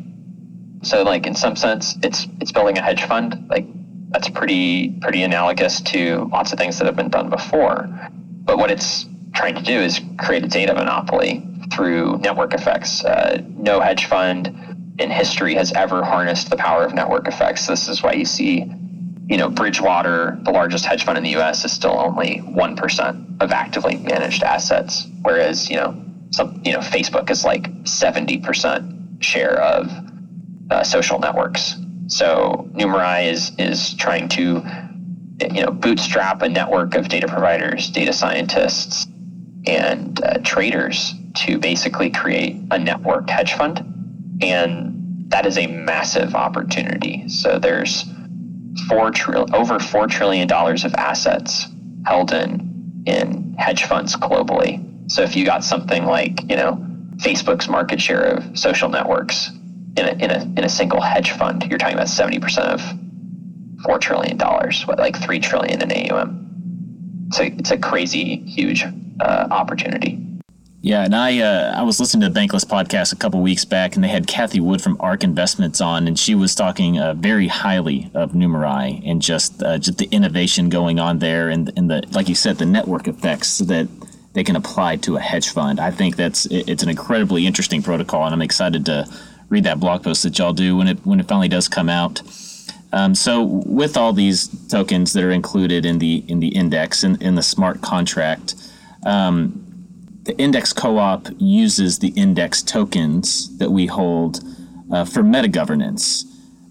[0.85, 3.47] So, like in some sense, it's it's building a hedge fund.
[3.49, 3.65] Like
[4.09, 7.89] that's pretty pretty analogous to lots of things that have been done before.
[8.11, 11.43] But what it's trying to do is create a data monopoly
[11.73, 13.03] through network effects.
[13.03, 14.68] Uh, no hedge fund
[14.99, 17.67] in history has ever harnessed the power of network effects.
[17.67, 18.71] This is why you see
[19.29, 23.27] you know, Bridgewater, the largest hedge fund in the U.S., is still only one percent
[23.39, 29.23] of actively managed assets, whereas you know, some you know, Facebook is like seventy percent
[29.23, 29.91] share of
[30.71, 31.75] uh, social networks.
[32.07, 34.63] So Numerai is is trying to
[35.53, 39.05] you know bootstrap a network of data providers, data scientists,
[39.67, 44.88] and uh, traders to basically create a networked hedge fund, and
[45.29, 47.27] that is a massive opportunity.
[47.29, 48.05] So there's
[48.87, 51.67] four trillion, over four trillion dollars of assets
[52.05, 54.85] held in in hedge funds globally.
[55.11, 56.85] So if you got something like you know
[57.17, 59.49] Facebook's market share of social networks
[59.97, 62.81] in a in a in a single hedge fund, you're talking about seventy percent of
[63.83, 67.29] four trillion dollars, what like three trillion in AUM.
[67.31, 68.83] So it's a crazy huge
[69.19, 70.25] uh, opportunity.
[70.81, 73.95] Yeah, and I uh, I was listening to the Bankless podcast a couple weeks back,
[73.95, 77.49] and they had Cathie Wood from ARK Investments on, and she was talking uh, very
[77.49, 82.03] highly of Numerai and just uh, just the innovation going on there, and and the
[82.11, 83.89] like you said, the network effects that
[84.31, 85.81] they can apply to a hedge fund.
[85.81, 89.05] I think that's it's an incredibly interesting protocol, and I'm excited to
[89.49, 92.21] read that blog post that y'all do when it when it finally does come out.
[92.93, 97.21] Um, so with all these tokens that are included in the in the index and
[97.21, 98.55] in, in the smart contract.
[99.05, 99.65] Um,
[100.23, 104.41] the index co-op uses the index tokens that we hold
[104.91, 106.25] uh, for meta governance,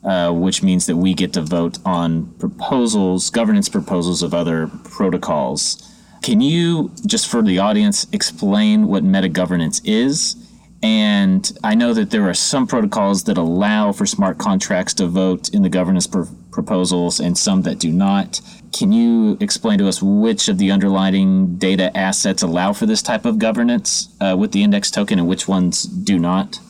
[0.04, 5.84] uh, which means that we get to vote on proposals, governance proposals of other protocols.
[6.22, 10.36] Can you, just for the audience, explain what meta governance is?
[10.82, 15.48] And I know that there are some protocols that allow for smart contracts to vote
[15.50, 18.40] in the governance pr- proposals and some that do not.
[18.72, 23.24] Can you explain to us which of the underlying data assets allow for this type
[23.24, 26.60] of governance uh, with the index token and which ones do not?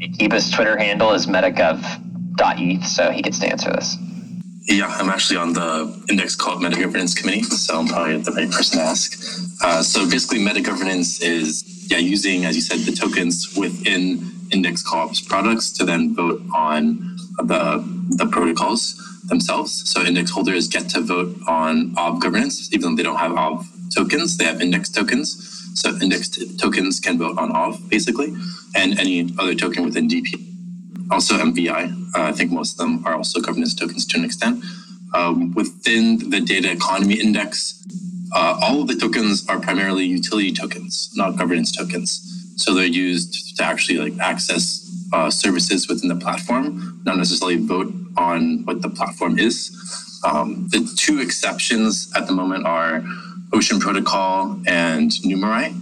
[0.00, 3.96] Kiba's Twitter handle is metagov.eth, so he gets to answer this.
[4.68, 8.50] Yeah, I'm actually on the index called meta governance committee, so I'm probably the right
[8.50, 9.12] person to ask.
[9.62, 14.82] Uh, so basically, meta governance is yeah using, as you said, the tokens within index
[14.82, 19.88] co-op's products to then vote on the the protocols themselves.
[19.90, 23.64] So index holders get to vote on Aave governance, even though they don't have Aave
[23.94, 25.48] tokens, they have index tokens.
[25.74, 28.34] So index tokens can vote on Aave basically,
[28.74, 30.48] and any other token within DP.
[31.10, 31.92] Also MVI.
[32.14, 34.64] Uh, I think most of them are also governance tokens to an extent.
[35.14, 37.82] Um, within the data economy index,
[38.34, 42.28] uh, all of the tokens are primarily utility tokens, not governance tokens.
[42.56, 44.81] So they're used to actually like access
[45.12, 49.70] uh, services within the platform, not necessarily vote on what the platform is.
[50.24, 53.04] Um, the two exceptions at the moment are
[53.52, 55.78] Ocean Protocol and Numerai,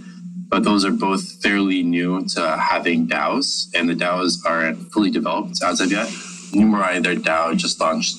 [0.49, 5.63] but those are both fairly new to having DAOs, and the DAOs aren't fully developed
[5.63, 6.07] as of yet.
[6.51, 8.17] Numerai, their DAO just launched,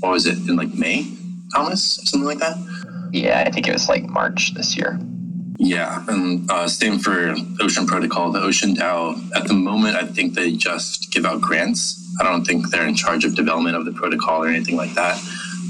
[0.00, 1.12] what was it, in like May,
[1.54, 2.56] Thomas, something like that?
[3.12, 4.98] Yeah, I think it was like March this year.
[5.62, 8.32] Yeah, and uh, same for Ocean Protocol.
[8.32, 12.16] The Ocean DAO, at the moment, I think they just give out grants.
[12.18, 15.22] I don't think they're in charge of development of the protocol or anything like that.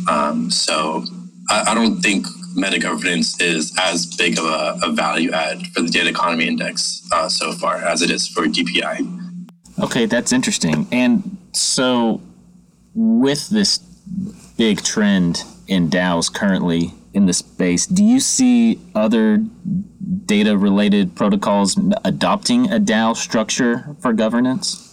[0.09, 1.05] Um, so
[1.48, 2.24] I, I, don't think
[2.55, 7.03] meta governance is as big of a, a value add for the data economy index
[7.11, 9.48] uh, so far as it is for DPI.
[9.83, 10.87] Okay, that's interesting.
[10.92, 12.20] And so,
[12.94, 13.79] with this
[14.57, 19.38] big trend in DAOs currently in the space, do you see other
[20.27, 24.87] data related protocols adopting a DAO structure for governance?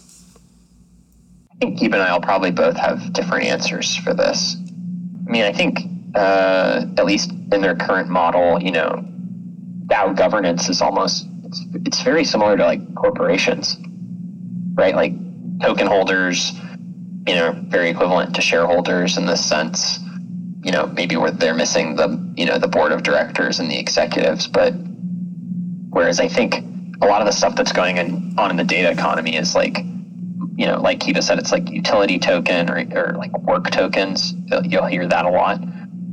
[1.52, 4.56] I think Keeb and I will probably both have different answers for this.
[5.28, 5.80] I mean, I think
[6.16, 9.04] uh, at least in their current model, you know,
[9.88, 13.78] DAO governance is almost it's, it's very similar to like corporations,
[14.74, 14.96] right?
[14.96, 15.14] Like
[15.62, 16.54] token holders,
[17.28, 20.00] you know, very equivalent to shareholders in this sense.
[20.68, 23.80] You know, maybe where they're missing the you know the board of directors and the
[23.80, 24.74] executives, but
[25.90, 26.56] whereas I think
[27.02, 27.98] a lot of the stuff that's going
[28.38, 29.78] on in the data economy is like
[30.58, 34.34] you know, like Kiba said, it's like utility token or, or like work tokens.
[34.64, 35.62] You'll hear that a lot.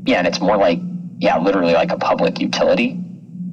[0.06, 0.78] Yeah, and it's more like
[1.18, 3.00] yeah, literally like a public utility.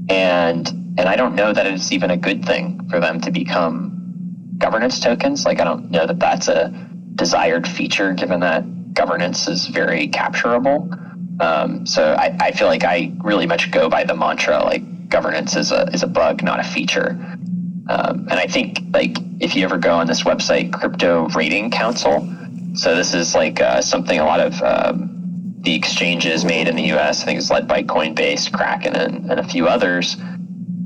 [0.09, 4.53] And and I don't know that it's even a good thing for them to become
[4.57, 5.45] governance tokens.
[5.45, 6.69] Like I don't know that that's a
[7.15, 10.89] desired feature, given that governance is very capturable.
[11.39, 15.55] Um, so I, I feel like I really much go by the mantra like governance
[15.55, 17.11] is a is a bug, not a feature.
[17.89, 22.27] Um, and I think like if you ever go on this website, Crypto Rating Council.
[22.73, 26.87] So this is like uh, something a lot of um, the exchanges made in the
[26.93, 27.21] U.S.
[27.21, 30.15] I think it's led by Coinbase, Kraken, and, and a few others.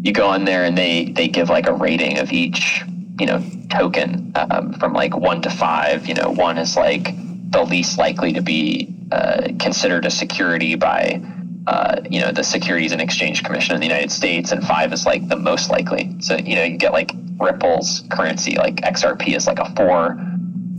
[0.01, 2.83] You go on there and they they give like a rating of each
[3.19, 6.07] you know token um, from like one to five.
[6.07, 7.09] You know, one is like
[7.49, 11.21] the least likely to be uh, considered a security by
[11.67, 15.05] uh, you know the Securities and Exchange Commission in the United States, and five is
[15.05, 16.15] like the most likely.
[16.19, 20.15] So you know you get like Ripple's currency, like XRP is like a four,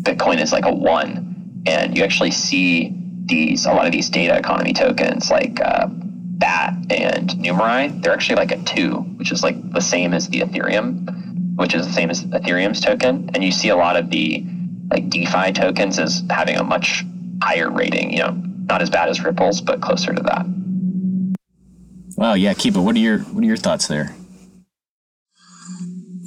[0.03, 4.37] Bitcoin is like a one, and you actually see these a lot of these data
[4.39, 8.01] economy tokens like uh, BAT and Numerai.
[8.03, 11.87] They're actually like a two, which is like the same as the Ethereum, which is
[11.87, 14.45] the same as Ethereum's token, and you see a lot of the
[14.91, 17.05] like DeFi tokens is having a much
[17.43, 18.13] higher rating.
[18.13, 18.31] You know,
[18.69, 20.47] not as bad as Ripple's, but closer to that.
[22.17, 22.83] Wow, yeah, Kiba.
[22.83, 24.15] What are your what are your thoughts there?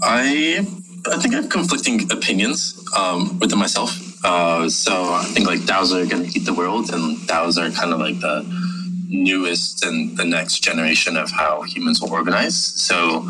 [0.03, 0.65] I
[1.07, 3.97] I think I have conflicting opinions um, within myself.
[4.23, 7.71] Uh, so I think like DAOs are going to heat the world, and DAOs are
[7.71, 8.45] kind of like the
[9.07, 12.55] newest and the next generation of how humans will organize.
[12.55, 13.27] So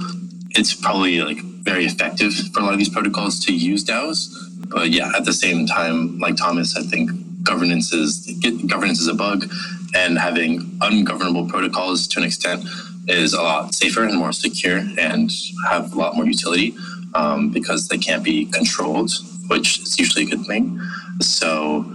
[0.52, 4.28] it's probably like very effective for a lot of these protocols to use DAOs.
[4.68, 7.12] But yeah, at the same time, like Thomas, I think
[7.44, 8.28] governance is
[8.68, 9.52] governance is a bug,
[9.96, 12.66] and having ungovernable protocols to an extent
[13.08, 15.32] is a lot safer and more secure and
[15.68, 16.76] have a lot more utility
[17.16, 19.12] um, because they can't be controlled,
[19.48, 20.80] which is usually a good thing.
[21.22, 21.92] So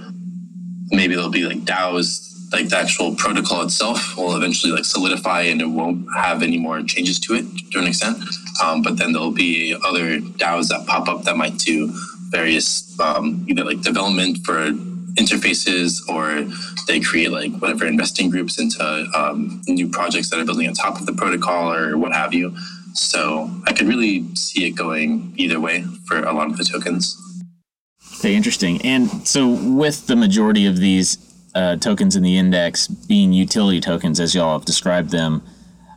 [0.91, 5.61] maybe there'll be like DAOs, like the actual protocol itself will eventually like solidify and
[5.61, 8.19] it won't have any more changes to it to an extent.
[8.63, 11.93] Um, but then there'll be other DAOs that pop up that might do
[12.35, 14.73] various um, either like development for
[15.15, 16.45] interfaces or
[16.89, 18.83] they create like whatever investing groups into
[19.15, 22.55] um, new projects that are building on top of the protocol or what have you.
[22.95, 27.17] So I could really see it going either way for a lot of the tokens.
[28.19, 28.81] Okay, interesting.
[28.83, 31.19] And so with the majority of these
[31.55, 35.43] uh, tokens in the index being utility tokens, as y'all have described them,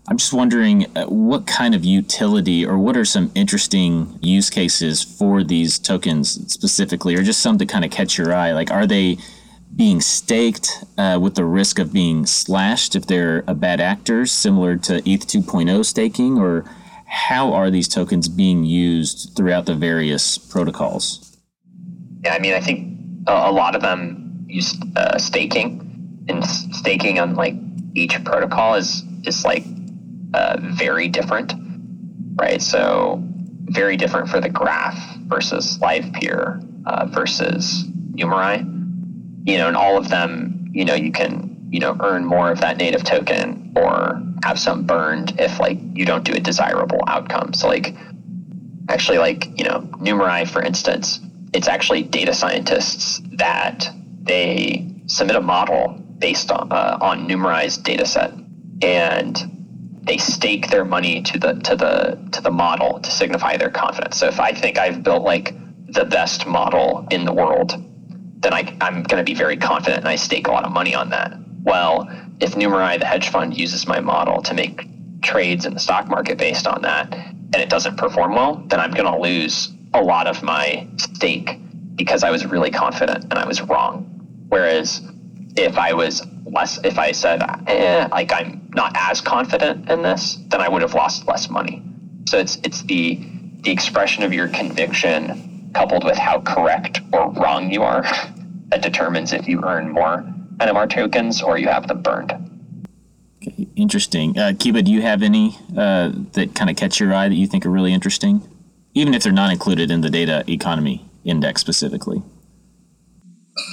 [0.09, 5.03] I'm just wondering uh, what kind of utility or what are some interesting use cases
[5.03, 8.53] for these tokens specifically, or just some to kind of catch your eye?
[8.53, 9.17] Like, are they
[9.75, 14.77] being staked uh, with the risk of being slashed if they're a bad actor, similar
[14.77, 16.63] to ETH 2.0 staking, or
[17.05, 21.37] how are these tokens being used throughout the various protocols?
[22.23, 22.97] Yeah, I mean, I think
[23.27, 27.55] a lot of them use uh, staking, and staking on like
[27.93, 29.65] each protocol is is like
[30.33, 31.53] uh, very different,
[32.35, 32.61] right?
[32.61, 33.21] So
[33.65, 38.73] very different for the graph versus Livepeer uh, versus Numerai.
[39.45, 42.61] You know, and all of them, you know, you can you know, earn more of
[42.61, 47.53] that native token or have some burned if like you don't do a desirable outcome.
[47.53, 47.95] So like
[48.89, 51.19] actually like, you know, Numerai, for instance,
[51.53, 53.89] it's actually data scientists that
[54.23, 58.33] they submit a model based on, uh, on Numerai's data set
[58.81, 59.56] and
[60.07, 64.17] they stake their money to the to the to the model to signify their confidence.
[64.17, 65.53] So if I think I've built like
[65.87, 67.73] the best model in the world,
[68.39, 70.93] then I, I'm going to be very confident and I stake a lot of money
[70.93, 71.33] on that.
[71.63, 74.87] Well, if Numerai, the hedge fund, uses my model to make
[75.21, 78.91] trades in the stock market based on that, and it doesn't perform well, then I'm
[78.91, 81.59] going to lose a lot of my stake
[81.95, 84.03] because I was really confident and I was wrong.
[84.49, 85.01] Whereas
[85.57, 90.37] if I was less, if I said, eh, like I'm not as confident in this,
[90.47, 91.83] then I would have lost less money.
[92.27, 93.19] So it's it's the
[93.61, 98.03] the expression of your conviction coupled with how correct or wrong you are
[98.69, 100.23] that determines if you earn more
[100.57, 102.33] NMR tokens or you have them burned.
[103.43, 104.37] Okay, interesting.
[104.37, 107.47] Uh, Kiba, do you have any uh, that kind of catch your eye that you
[107.47, 108.41] think are really interesting,
[108.93, 112.21] even if they're not included in the data economy index specifically?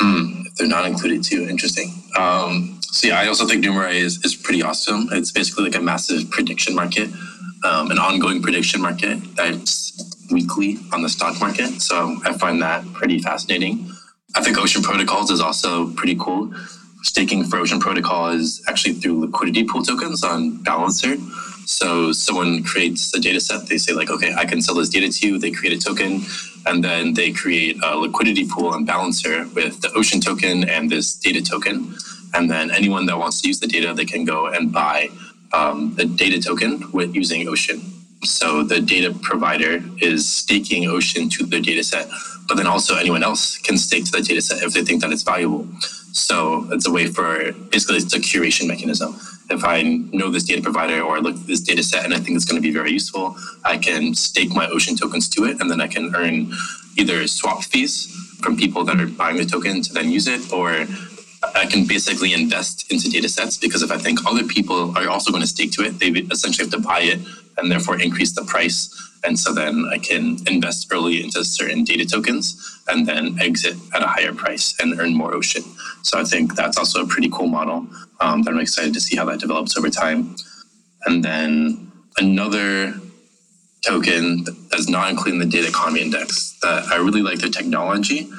[0.00, 1.92] Hmm, if they're not included too, interesting.
[2.16, 5.08] Um, so yeah, I also think Numerai is, is pretty awesome.
[5.12, 7.10] It's basically like a massive prediction market,
[7.64, 9.92] um, an ongoing prediction market that's
[10.30, 11.82] weekly on the stock market.
[11.82, 13.90] So I find that pretty fascinating.
[14.36, 16.52] I think Ocean Protocols is also pretty cool.
[17.02, 21.16] Staking for Ocean Protocol is actually through liquidity pool tokens on Balancer.
[21.66, 23.66] So someone creates a data set.
[23.66, 25.38] They say like, okay, I can sell this data to you.
[25.38, 26.24] They create a token,
[26.66, 31.14] and then they create a liquidity pool and Balancer with the Ocean token and this
[31.14, 31.94] data token.
[32.34, 35.08] And then anyone that wants to use the data, they can go and buy
[35.52, 37.80] um, the data token with using Ocean.
[38.24, 42.08] So the data provider is staking Ocean to their data set,
[42.48, 45.12] but then also anyone else can stake to that data set if they think that
[45.12, 45.68] it's valuable.
[46.14, 49.18] So it's a way for basically it's a curation mechanism.
[49.50, 52.36] If I know this data provider or look at this data set and I think
[52.36, 55.68] it's going to be very useful, I can stake my Ocean tokens to it and
[55.70, 56.52] then I can earn
[56.96, 58.06] either swap fees
[58.40, 60.86] from people that are buying the token to then use it or
[61.54, 65.30] I can basically invest into data sets because if I think other people are also
[65.30, 67.20] going to stake to it, they essentially have to buy it
[67.58, 68.88] and therefore increase the price.
[69.24, 74.02] And so then I can invest early into certain data tokens and then exit at
[74.02, 75.62] a higher price and earn more ocean.
[76.02, 77.86] So I think that's also a pretty cool model
[78.20, 80.36] um, that I'm excited to see how that develops over time.
[81.06, 82.94] And then another
[83.84, 88.30] token that's not included in the data economy index that I really like their technology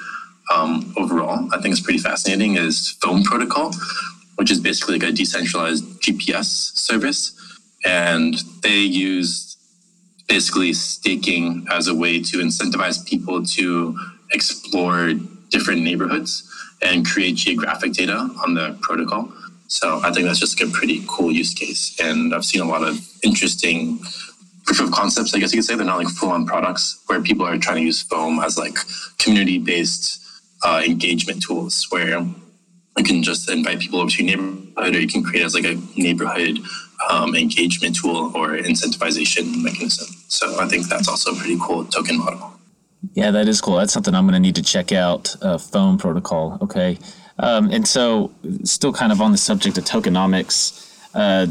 [0.54, 3.74] um, overall, I think it's pretty fascinating is Foam Protocol,
[4.36, 6.46] which is basically like a decentralized GPS
[6.78, 7.32] service.
[7.84, 9.45] And they use
[10.28, 13.98] basically staking as a way to incentivize people to
[14.32, 15.14] explore
[15.50, 16.50] different neighborhoods
[16.82, 19.32] and create geographic data on the protocol.
[19.68, 21.98] So I think that's just like a pretty cool use case.
[22.00, 24.00] And I've seen a lot of interesting
[24.66, 25.76] proof of concepts, I guess you could say.
[25.76, 28.78] They're not like full on products where people are trying to use foam as like
[29.18, 30.22] community based
[30.64, 32.20] uh, engagement tools where
[32.98, 35.66] you can just invite people over to your neighborhood or you can create as like
[35.66, 36.60] a neighborhood
[37.10, 40.08] um, engagement tool or incentivization mechanism.
[40.28, 42.60] So I think that's also a pretty cool token model.
[43.14, 43.76] Yeah, that is cool.
[43.76, 45.36] That's something I'm going to need to check out.
[45.42, 46.58] Uh, Foam protocol.
[46.62, 46.98] Okay.
[47.38, 48.32] Um, and so,
[48.64, 51.48] still kind of on the subject of tokenomics, uh,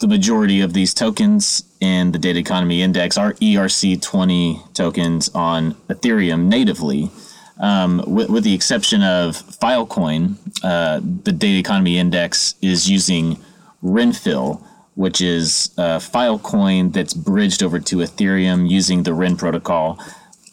[0.00, 6.46] the majority of these tokens in the data economy index are ERC20 tokens on Ethereum
[6.46, 7.10] natively.
[7.58, 13.36] Um, with, with, the exception of Filecoin, uh, the data economy index is using
[13.84, 19.98] renFIL, which is a Filecoin that's bridged over to Ethereum using the Ren protocol.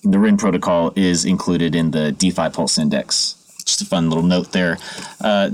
[0.03, 3.35] The Ren protocol is included in the DeFi Pulse index.
[3.65, 4.77] Just a fun little note there.
[5.21, 5.49] Uh,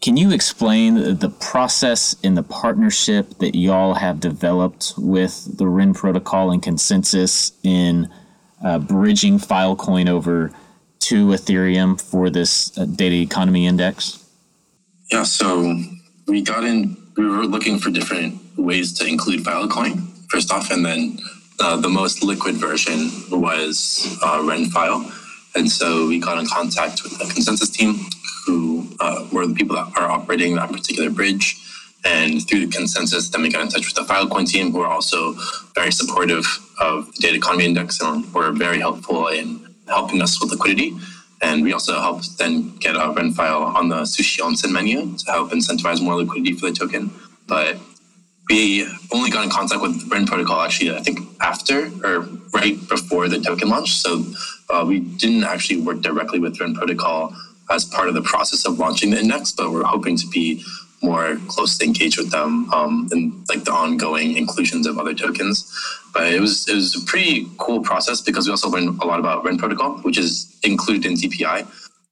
[0.00, 5.94] can you explain the process and the partnership that y'all have developed with the Ren
[5.94, 8.08] protocol and ConsenSys in
[8.62, 10.52] uh, bridging Filecoin over
[11.00, 14.24] to Ethereum for this uh, data economy index?
[15.10, 15.80] Yeah, so
[16.26, 20.84] we got in, we were looking for different ways to include Filecoin, first off, and
[20.84, 21.18] then
[21.60, 25.10] uh, the most liquid version was uh, renFIL.
[25.54, 27.94] And so we got in contact with the ConsenSys team,
[28.44, 31.56] who uh, were the people that are operating that particular bridge.
[32.04, 34.92] And through the ConsenSys, then we got in touch with the Filecoin team, who are
[34.92, 35.32] also
[35.74, 36.44] very supportive
[36.80, 40.94] of the Data Economy Index and were very helpful in helping us with liquidity.
[41.42, 45.50] And we also helped then get a renFIL on the Sushi Onsen menu to help
[45.50, 47.10] incentivize more liquidity for the token.
[47.46, 47.76] But
[48.48, 52.20] we only got in contact with Ren Protocol actually, I think, after or
[52.54, 53.92] right before the token launch.
[53.96, 54.24] So
[54.70, 57.34] uh, we didn't actually work directly with Ren Protocol
[57.70, 60.62] as part of the process of launching the index, but we're hoping to be
[61.06, 65.56] more closely engaged with them um, in like the ongoing inclusions of other tokens.
[66.12, 69.20] But it was it was a pretty cool process because we also learned a lot
[69.20, 71.66] about Ren protocol, which is included in DPI,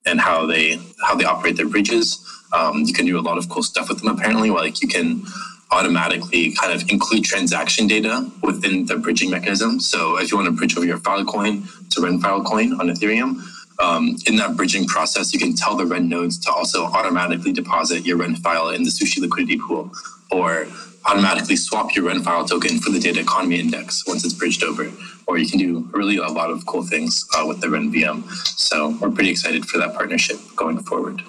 [0.06, 2.06] and how they how they operate their bridges.
[2.52, 4.50] Um, you can do a lot of cool stuff with them apparently.
[4.50, 5.24] Like you can
[5.72, 9.80] automatically kind of include transaction data within the bridging mechanism.
[9.80, 13.42] So if you want to bridge over your Filecoin to Ren Filecoin on Ethereum,
[13.80, 18.06] um, in that bridging process, you can tell the Ren nodes to also automatically deposit
[18.06, 19.90] your renFIL in the Sushi liquidity pool
[20.30, 20.66] or
[21.06, 24.90] automatically swap your renFIL token for the data economy index once it's bridged over.
[25.26, 28.24] Or you can do really a lot of cool things uh, with the Ren VM.
[28.58, 31.22] So we're pretty excited for that partnership going forward.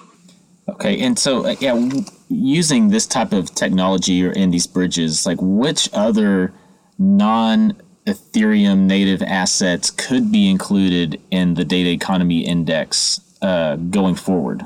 [0.68, 1.90] Okay, and so uh, yeah,
[2.28, 6.52] using this type of technology or in these bridges, like which other
[6.98, 14.62] non Ethereum native assets could be included in the data economy index uh, going forward?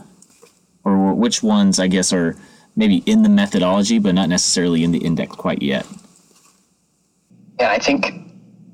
[0.84, 2.36] Or which ones, I guess, are
[2.76, 5.86] maybe in the methodology, but not necessarily in the index quite yet?
[7.58, 8.12] Yeah, I think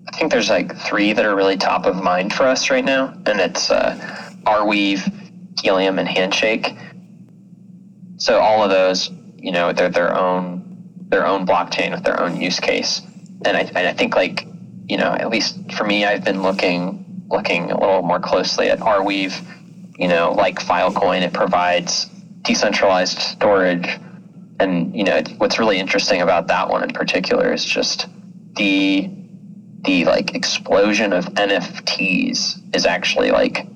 [0.09, 3.13] I think there's like three that are really top of mind for us right now,
[3.27, 3.97] and it's uh,
[4.47, 5.13] Arweave,
[5.61, 6.77] Helium, and Handshake.
[8.17, 10.65] So all of those, you know, they're their own
[11.09, 13.03] their own blockchain with their own use case,
[13.45, 14.47] and I, and I think like
[14.89, 18.79] you know, at least for me, I've been looking looking a little more closely at
[18.79, 19.45] Arweave.
[19.99, 22.07] You know, like Filecoin, it provides
[22.43, 23.89] decentralized storage,
[24.61, 28.07] and you know, what's really interesting about that one in particular is just
[28.55, 29.11] the
[29.83, 33.67] the like explosion of NFTs is actually like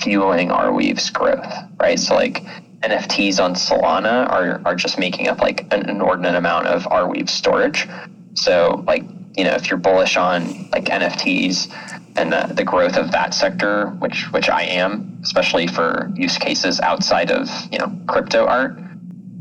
[0.00, 1.98] fueling Arweave's growth, right?
[1.98, 2.42] So like
[2.80, 7.88] NFTs on Solana are, are just making up like an inordinate amount of Arweave storage.
[8.34, 9.04] So like
[9.36, 11.72] you know, if you're bullish on like NFTs
[12.16, 16.80] and the, the growth of that sector, which which I am, especially for use cases
[16.80, 18.78] outside of you know crypto art,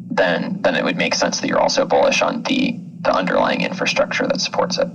[0.09, 4.25] then then it would make sense that you're also bullish on the the underlying infrastructure
[4.27, 4.87] that supports it.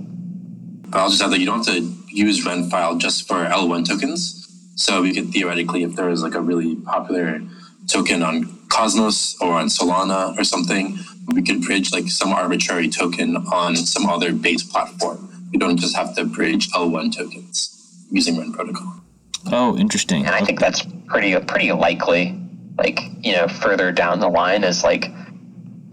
[0.91, 4.35] I'll just add that you don't have to use renFIL just for L1 tokens.
[4.75, 7.41] So we could theoretically, if there is like a really popular
[7.87, 10.97] token on Cosmos or on Solana or something,
[11.33, 15.49] we could bridge like some arbitrary token on some other base platform.
[15.51, 19.01] We don't just have to bridge L1 tokens using Ren protocol.
[19.47, 20.25] Oh, interesting.
[20.25, 22.37] And I think that's pretty pretty likely.
[22.77, 25.05] Like you know, further down the line is like,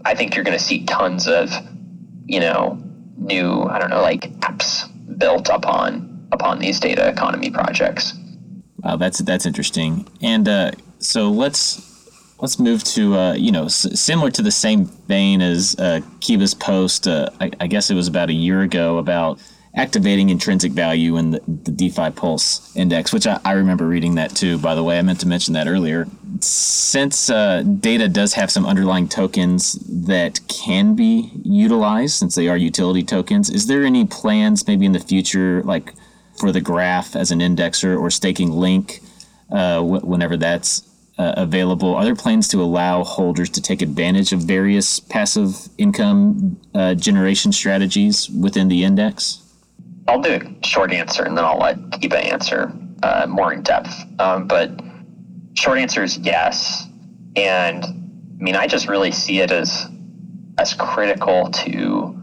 [0.05, 1.49] I think you're going to see tons of,
[2.25, 2.81] you know,
[3.17, 8.13] new I don't know like apps built upon upon these data economy projects.
[8.83, 10.07] Wow, that's that's interesting.
[10.21, 11.96] And uh, so let's
[12.39, 16.53] let's move to uh, you know s- similar to the same vein as uh, Kiba's
[16.53, 17.07] post.
[17.07, 19.39] Uh, I, I, guess it was about a year ago about
[19.75, 24.35] activating intrinsic value in the, the DeFi Pulse index, which I, I, remember reading that
[24.35, 24.57] too.
[24.57, 26.07] By the way, I meant to mention that earlier.
[26.39, 29.73] Since uh, data does have some underlying tokens
[30.07, 34.93] that can be utilized, since they are utility tokens, is there any plans maybe in
[34.93, 35.93] the future, like
[36.39, 38.99] for the graph as an indexer or staking link,
[39.51, 40.87] uh, whenever that's
[41.17, 41.95] uh, available.
[41.95, 47.51] Are there plans to allow holders to take advantage of various passive income uh, generation
[47.51, 49.43] strategies within the index?
[50.07, 52.71] I'll do a short answer and then I'll let Kiba answer
[53.03, 53.93] uh, more in depth.
[54.19, 54.71] Um, but
[55.55, 56.85] short answer is yes.
[57.35, 59.87] And I mean, I just really see it as
[60.59, 62.15] as critical to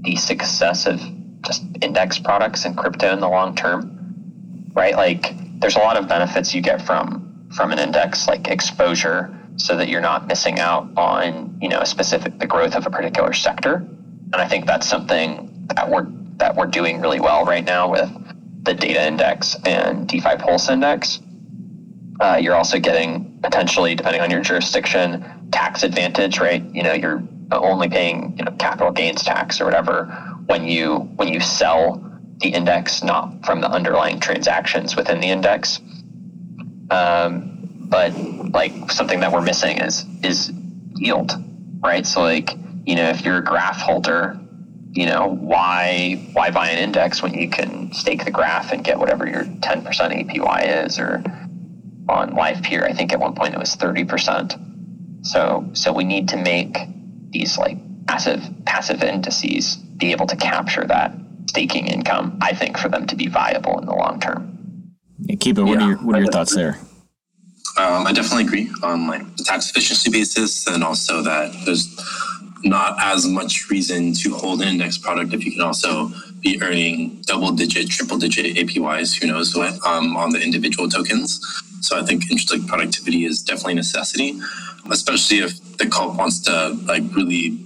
[0.00, 1.00] the success of
[1.42, 4.96] just index products and crypto in the long term, right?
[4.96, 9.76] Like, there's a lot of benefits you get from from an index like exposure so
[9.76, 13.32] that you're not missing out on you know a specific the growth of a particular
[13.32, 13.86] sector.
[14.32, 18.10] And i think that's something that we're that we're doing really well right now with
[18.64, 21.20] the data index and defi pulse index.
[22.20, 26.62] Uh, you're also getting potentially depending on your jurisdiction tax advantage right?
[26.74, 30.04] You know you're only paying you know capital gains tax or whatever
[30.46, 32.04] when you when you sell
[32.38, 35.80] the index not from the underlying transactions within the index
[36.90, 37.58] um,
[37.88, 38.12] but
[38.52, 40.52] like something that we're missing is is
[40.94, 41.32] yield,
[41.80, 42.06] right?
[42.06, 42.50] So like
[42.84, 44.38] you know if you're a graph holder,
[44.92, 48.98] you know why why buy an index when you can stake the graph and get
[48.98, 51.22] whatever your 10% APY is, or
[52.08, 55.26] on Livepeer, I think at one point it was 30%.
[55.26, 56.78] So so we need to make
[57.30, 57.76] these like
[58.06, 61.12] passive passive indices be able to capture that
[61.48, 62.38] staking income.
[62.40, 64.57] I think for them to be viable in the long term.
[65.22, 65.66] Kiba.
[65.66, 66.78] What yeah, are your what are your thoughts there?
[67.76, 71.86] Um, I definitely agree on like the tax efficiency basis, and also that there's
[72.64, 76.10] not as much reason to hold an index product if you can also
[76.40, 81.40] be earning double digit, triple digit APYs, who knows what, um, on the individual tokens.
[81.80, 84.40] So I think intrinsic productivity is definitely a necessity,
[84.90, 87.58] especially if the co-op wants to like really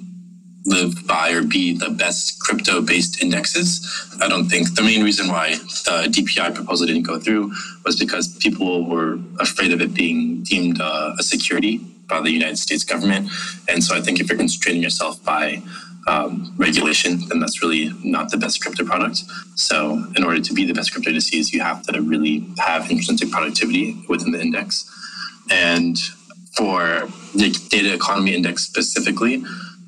[0.64, 3.86] live by or be the best crypto based indexes.
[4.20, 7.52] I don't think the main reason why the DPI proposal didn't go through
[7.84, 12.58] was because people were afraid of it being deemed uh, a security by the United
[12.58, 13.30] States government.
[13.68, 15.62] And so I think if you're constraining yourself by
[16.06, 19.18] um, regulation, then that's really not the best crypto product.
[19.54, 23.30] So, in order to be the best crypto indices, you have to really have intrinsic
[23.30, 24.84] productivity within the index.
[25.50, 25.96] And
[26.56, 29.44] for the data economy index specifically,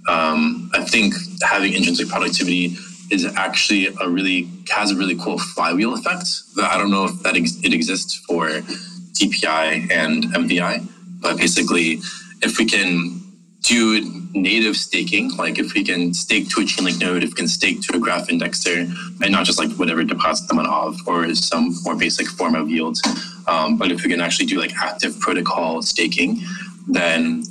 [0.09, 2.77] um, I think having intrinsic productivity
[3.11, 6.27] is actually a really has a really cool flywheel effect.
[6.63, 10.87] I don't know if that ex- it exists for DPI and MVI,
[11.21, 12.01] but basically,
[12.43, 13.21] if we can
[13.63, 17.49] do native staking, like if we can stake to a Chainlink node, if we can
[17.49, 18.93] stake to a graph indexer,
[19.23, 22.69] and not just like whatever deposit them on Aave or some more basic form of
[22.69, 22.99] yield,
[23.47, 26.41] um, but if we can actually do like active protocol staking,
[26.89, 27.43] then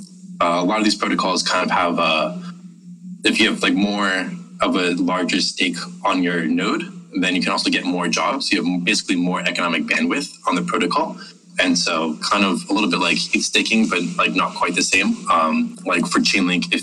[0.44, 2.38] uh, a lot of these protocols kind of have a,
[3.24, 4.10] if you have like more
[4.60, 6.82] of a larger stake on your node,
[7.20, 8.52] then you can also get more jobs.
[8.52, 11.18] You have basically more economic bandwidth on the protocol.
[11.60, 14.82] And so, kind of a little bit like ETH staking, but like not quite the
[14.82, 15.10] same.
[15.30, 16.82] Um, like for Chainlink, if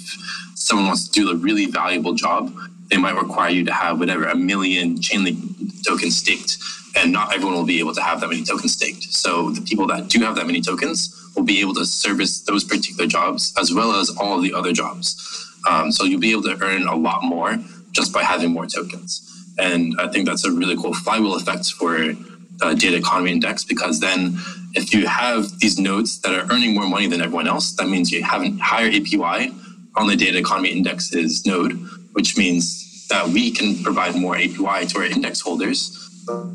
[0.56, 2.52] someone wants to do a really valuable job,
[2.90, 5.38] they might require you to have whatever a million Chainlink
[5.86, 6.58] tokens staked,
[6.96, 9.04] and not everyone will be able to have that many tokens staked.
[9.12, 12.64] So the people that do have that many tokens will be able to service those
[12.64, 15.50] particular jobs as well as all the other jobs.
[15.70, 17.58] Um, so you'll be able to earn a lot more
[17.92, 19.28] just by having more tokens.
[19.58, 24.00] And I think that's a really cool flywheel effect for the data economy index because
[24.00, 24.38] then
[24.74, 28.12] if you have these nodes that are earning more money than everyone else, that means
[28.12, 29.54] you have a higher APY
[29.96, 31.74] on the data economy index's node,
[32.14, 36.10] which means that we can provide more APY to our index holders,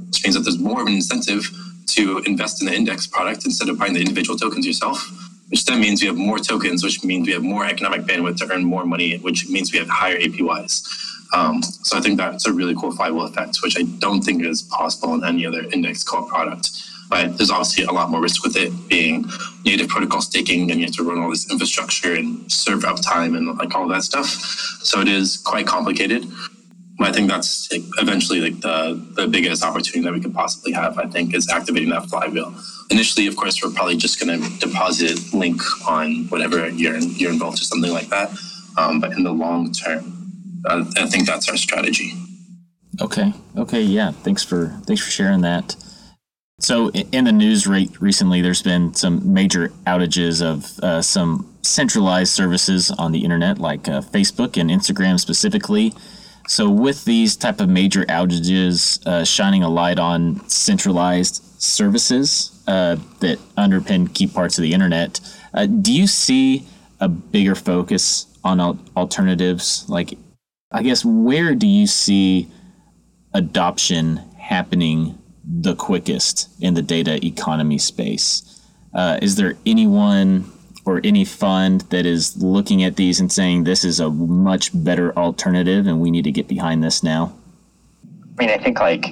[0.06, 1.50] which means that there's more of an incentive
[1.86, 4.98] to invest in the index product instead of buying the individual tokens yourself,
[5.48, 8.52] which then means we have more tokens, which means we have more economic bandwidth to
[8.52, 10.86] earn more money, which means we have higher APYs.
[11.34, 14.62] Um, so I think that's a really cool flywheel effect, which I don't think is
[14.62, 16.70] possible in any other index co-op product.
[17.08, 19.24] But there's obviously a lot more risk with it being
[19.64, 23.56] native protocol staking, and you have to run all this infrastructure and serve uptime and
[23.58, 24.26] like all that stuff.
[24.82, 26.26] So it is quite complicated.
[26.98, 27.68] I think that's
[27.98, 30.98] eventually like the the biggest opportunity that we could possibly have.
[30.98, 32.54] I think is activating that flywheel.
[32.90, 37.60] Initially, of course, we're probably just going to deposit link on whatever you're you're involved
[37.60, 38.30] or something like that.
[38.78, 40.32] Um, but in the long term,
[40.64, 42.12] uh, I think that's our strategy.
[43.00, 43.32] Okay.
[43.56, 43.82] Okay.
[43.82, 44.12] Yeah.
[44.12, 45.76] Thanks for thanks for sharing that.
[46.58, 52.32] So, in the news rate recently, there's been some major outages of uh, some centralized
[52.32, 55.92] services on the internet, like uh, Facebook and Instagram specifically.
[56.48, 62.96] So, with these type of major outages, uh, shining a light on centralized services uh,
[63.20, 65.20] that underpin key parts of the internet,
[65.54, 66.66] uh, do you see
[67.00, 69.84] a bigger focus on al- alternatives?
[69.88, 70.16] Like,
[70.70, 72.48] I guess, where do you see
[73.34, 78.60] adoption happening the quickest in the data economy space.
[78.92, 80.50] Uh, is there anyone
[80.86, 85.14] or any fund that is looking at these and saying this is a much better
[85.16, 87.34] alternative and we need to get behind this now?
[88.38, 89.06] I mean, I think like,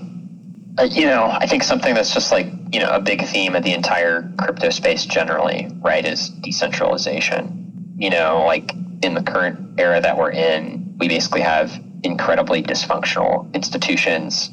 [0.78, 3.62] uh, you know, I think something that's just like, you know, a big theme of
[3.64, 7.94] the entire crypto space generally, right, is decentralization.
[7.98, 8.72] You know, like
[9.02, 11.72] in the current era that we're in, we basically have
[12.02, 14.50] incredibly dysfunctional institutions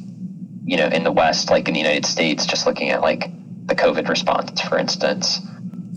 [0.66, 3.30] you know, in the West, like in the United States, just looking at like
[3.68, 5.40] the COVID response, for instance,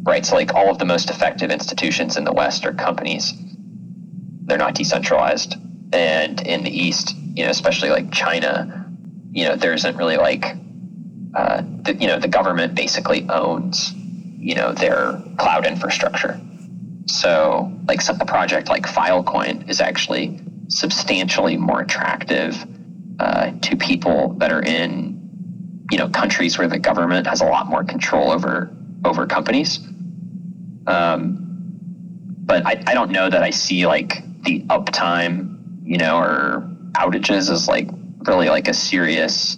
[0.05, 0.25] right?
[0.25, 3.33] So, like all of the most effective institutions in the West are companies.
[4.47, 5.57] They're not decentralized.
[5.93, 8.91] And in the East, you know, especially like China,
[9.33, 10.45] you know, there isn't really like,
[11.35, 13.93] uh, the, you know, the government basically owns,
[14.39, 16.41] you know, their cloud infrastructure.
[17.07, 22.57] So, like, some, a project like Filecoin is actually substantially more attractive
[23.21, 25.15] uh, to people that are in
[25.91, 28.75] you know countries where the government has a lot more control over
[29.05, 29.79] over companies.
[30.87, 31.41] Um,
[32.45, 37.51] but I, I don't know that I see like the uptime, you know, or outages
[37.51, 37.89] as like
[38.27, 39.57] really like a serious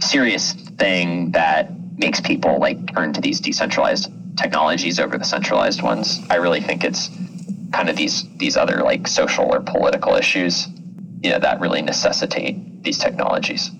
[0.00, 6.20] serious thing that makes people like turn to these decentralized technologies over the centralized ones.
[6.30, 7.08] I really think it's
[7.72, 10.68] kind of these these other like social or political issues
[11.22, 13.70] you know, that really necessitate these technologies.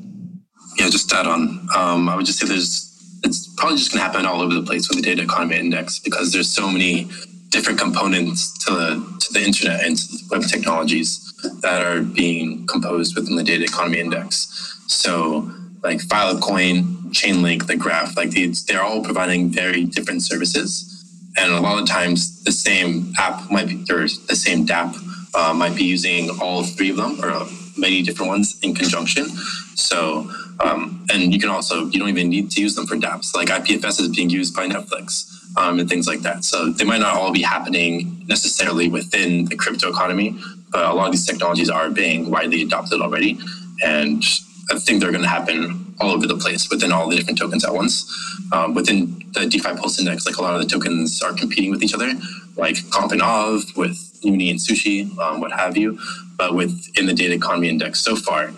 [0.78, 2.81] Yeah, just add on, um, I would just say there's
[3.24, 5.98] it's probably just going to happen all over the place with the data economy index
[5.98, 7.08] because there's so many
[7.50, 12.66] different components to the to the internet and to the web technologies that are being
[12.66, 14.78] composed within the data economy index.
[14.86, 15.50] So
[15.82, 20.88] like Filecoin, Chainlink, the Graph, like these, they're all providing very different services.
[21.36, 24.94] And a lot of times the same app might be, or the same DApp
[25.34, 27.46] uh, might be using all three of them or
[27.76, 29.26] many different ones in conjunction.
[29.74, 33.34] So, um, and you can also, you don't even need to use them for dApps.
[33.34, 36.44] Like IPFS is being used by Netflix um, and things like that.
[36.44, 40.38] So they might not all be happening necessarily within the crypto economy,
[40.70, 43.38] but a lot of these technologies are being widely adopted already.
[43.84, 44.24] And
[44.70, 47.64] I think they're going to happen all over the place within all the different tokens
[47.64, 48.08] at once.
[48.52, 51.82] Um, within the DeFi Pulse Index, like a lot of the tokens are competing with
[51.82, 52.12] each other,
[52.56, 53.22] like Comp and
[53.76, 55.98] with Uni and Sushi, um, what have you.
[56.50, 58.52] Within the Data Economy Index so far,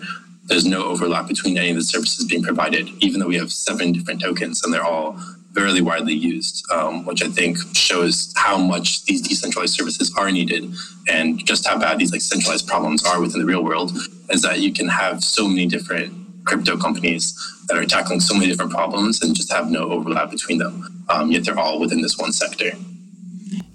[0.45, 3.91] there's no overlap between any of the services being provided, even though we have seven
[3.91, 5.19] different tokens and they're all
[5.55, 10.73] very widely used, um, which I think shows how much these decentralized services are needed
[11.07, 13.97] and just how bad these like centralized problems are within the real world.
[14.29, 16.13] Is that you can have so many different
[16.45, 17.33] crypto companies
[17.67, 21.31] that are tackling so many different problems and just have no overlap between them, um,
[21.31, 22.71] yet they're all within this one sector.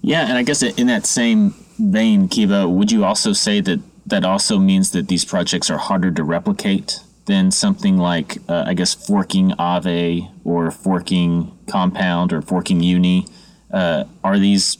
[0.01, 4.25] Yeah, and I guess in that same vein, Kiba, would you also say that that
[4.25, 8.93] also means that these projects are harder to replicate than something like, uh, I guess,
[8.93, 13.27] forking Aave or forking Compound or forking Uni.
[13.71, 14.77] Uh, are these,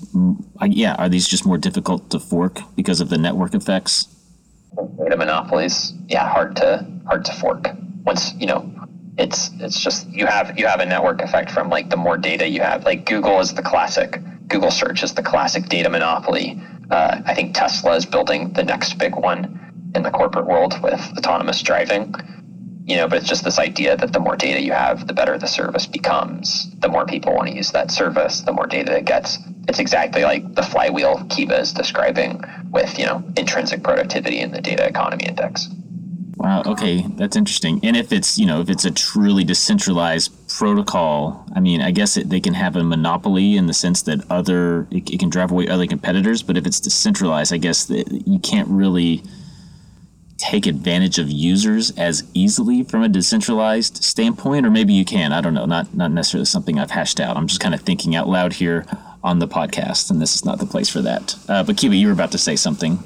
[0.61, 4.07] uh, yeah, are these just more difficult to fork because of the network effects?
[4.97, 7.67] Data monopolies, yeah, hard to hard to fork.
[8.05, 8.69] Once you know,
[9.17, 12.47] it's it's just you have you have a network effect from like the more data
[12.47, 12.85] you have.
[12.85, 14.19] Like Google is the classic.
[14.51, 16.61] Google search is the classic data monopoly.
[16.89, 20.99] Uh, I think Tesla is building the next big one in the corporate world with
[21.17, 22.13] autonomous driving.
[22.85, 25.37] You know, but it's just this idea that the more data you have, the better
[25.37, 26.69] the service becomes.
[26.79, 29.37] The more people want to use that service, the more data it gets.
[29.69, 34.59] It's exactly like the flywheel Kiba is describing with, you know, intrinsic productivity in the
[34.59, 35.69] data economy index.
[36.41, 36.63] Wow.
[36.65, 37.79] Okay, that's interesting.
[37.83, 42.17] And if it's you know if it's a truly decentralized protocol, I mean, I guess
[42.17, 45.51] it, they can have a monopoly in the sense that other it, it, can drive
[45.51, 46.41] away other competitors.
[46.41, 49.21] But if it's decentralized, I guess you can't really
[50.39, 55.33] take advantage of users as easily from a decentralized standpoint, or maybe you can.
[55.33, 55.67] I don't know.
[55.67, 57.37] Not not necessarily something I've hashed out.
[57.37, 58.87] I'm just kind of thinking out loud here
[59.23, 61.35] on the podcast, and this is not the place for that.
[61.47, 62.97] Uh, but Kiba, you were about to say something.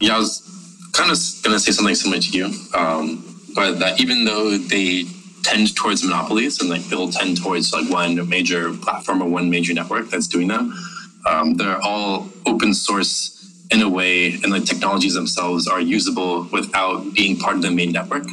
[0.00, 0.55] Yeah, I was
[0.96, 3.22] kind of going to say something similar to you, um,
[3.54, 5.04] but that even though they
[5.42, 9.72] tend towards monopolies and like they'll tend towards like one major platform or one major
[9.74, 10.74] network that's doing them,
[11.26, 13.32] um, they're all open source
[13.70, 17.92] in a way, and the technologies themselves are usable without being part of the main
[17.92, 18.24] network.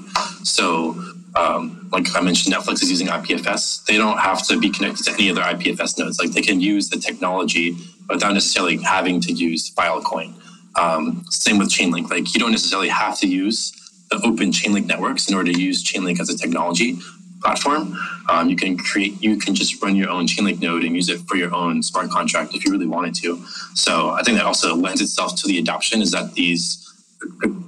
[0.43, 0.91] So,
[1.35, 3.85] um, like I mentioned, Netflix is using IPFS.
[3.85, 6.19] They don't have to be connected to any other IPFS nodes.
[6.19, 7.75] Like they can use the technology
[8.07, 10.35] without necessarily having to use Filecoin.
[10.75, 12.09] Um, same with Chainlink.
[12.09, 13.71] Like you don't necessarily have to use
[14.09, 16.97] the open Chainlink networks in order to use Chainlink as a technology
[17.41, 17.97] platform.
[18.29, 21.19] Um, you can create, you can just run your own Chainlink node and use it
[21.21, 23.43] for your own smart contract if you really wanted to.
[23.75, 26.79] So I think that also lends itself to the adoption is that these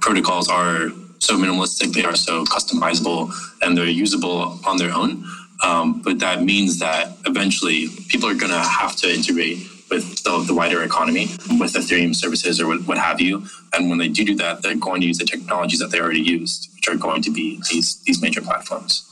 [0.00, 0.88] protocols are
[1.18, 3.32] so minimalistic, they are so customizable,
[3.62, 5.24] and they're usable on their own.
[5.64, 9.58] Um, but that means that eventually people are going to have to integrate
[9.90, 11.26] with the, the, wider economy,
[11.58, 13.46] with Ethereum services or what, have you.
[13.72, 16.20] And when they do do that, they're going to use the technologies that they already
[16.20, 19.04] used, which are going to be these these major platforms.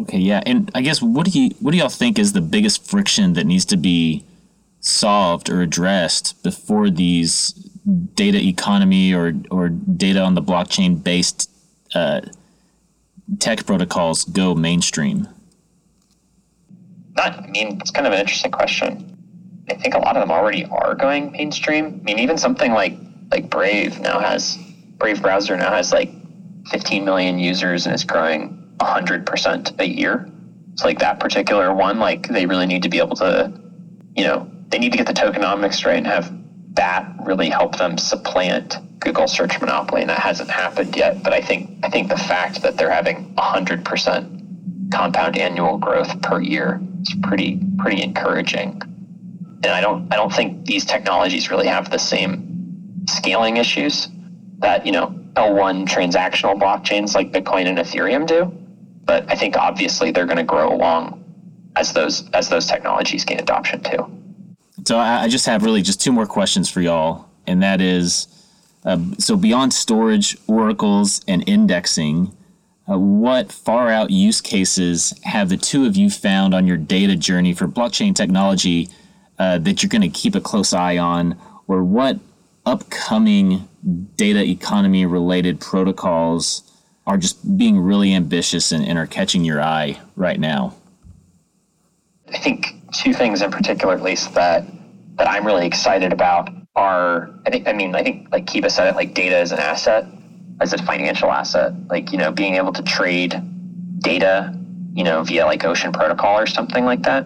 [0.00, 2.86] Okay, yeah, and I guess what do you what do y'all think is the biggest
[2.86, 4.24] friction that needs to be
[4.80, 7.52] solved or addressed before these
[8.14, 11.50] data economy or or data on the blockchain based
[11.94, 12.20] uh,
[13.38, 15.28] tech protocols go mainstream?
[17.16, 19.17] Not, I mean, it's kind of an interesting question.
[19.70, 22.00] I think a lot of them already are going mainstream.
[22.00, 22.94] I mean, even something like
[23.30, 24.58] like Brave now has
[24.96, 26.10] Brave browser now has like
[26.70, 30.30] 15 million users and is growing 100% a year.
[30.76, 33.52] So like that particular one, like they really need to be able to,
[34.16, 36.32] you know, they need to get the tokenomics right and have
[36.74, 41.22] that really help them supplant Google search monopoly, and that hasn't happened yet.
[41.22, 46.40] But I think I think the fact that they're having 100% compound annual growth per
[46.40, 48.80] year is pretty pretty encouraging
[49.64, 54.08] and I don't I don't think these technologies really have the same scaling issues
[54.58, 58.52] that you know L1 transactional blockchains like Bitcoin and Ethereum do.
[59.04, 61.24] But I think obviously they're going to grow along
[61.76, 64.10] as those as those technologies gain adoption too.
[64.86, 68.26] So I just have really just two more questions for y'all, and that is,
[68.84, 72.34] uh, so beyond storage, oracles, and indexing,
[72.88, 77.16] uh, what far out use cases have the two of you found on your data
[77.16, 78.88] journey for blockchain technology
[79.38, 82.18] uh, that you're going to keep a close eye on, or what
[82.66, 83.68] upcoming
[84.16, 86.62] data economy related protocols
[87.06, 90.74] are just being really ambitious and, and are catching your eye right now?
[92.32, 94.64] I think two things in particular, at least that
[95.16, 98.88] that I'm really excited about are I think I mean I think like Kiba said
[98.88, 100.04] it like data as an asset,
[100.60, 103.40] as a financial asset, like you know being able to trade
[104.00, 104.54] data,
[104.94, 107.24] you know via like Ocean Protocol or something like that,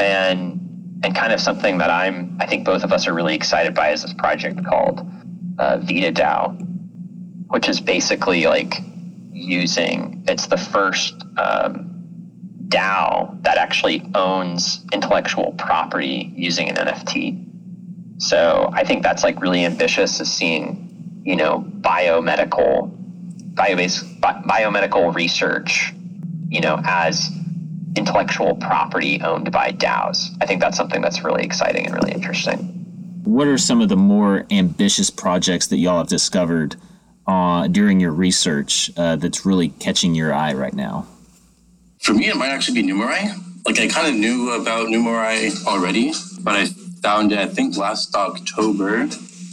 [0.00, 0.67] and
[1.02, 3.90] and kind of something that I'm I think both of us are really excited by
[3.90, 5.00] is this project called
[5.58, 6.56] uh, Vita DAO,
[7.48, 8.74] which is basically like
[9.32, 11.88] using it's the first um,
[12.68, 17.44] DAO that actually owns intellectual property using an NFT.
[18.18, 22.90] So I think that's like really ambitious is seeing, you know, biomedical,
[23.54, 25.94] bio-based, bi- biomedical research,
[26.48, 27.30] you know, as
[27.98, 30.28] intellectual property owned by DAOs.
[30.40, 32.58] I think that's something that's really exciting and really interesting.
[33.24, 36.76] What are some of the more ambitious projects that y'all have discovered
[37.26, 41.06] uh, during your research uh, that's really catching your eye right now?
[42.00, 43.34] For me, it might actually be Numerai.
[43.66, 46.66] Like I kind of knew about Numerai already, but I
[47.02, 49.08] found it, I think, last October.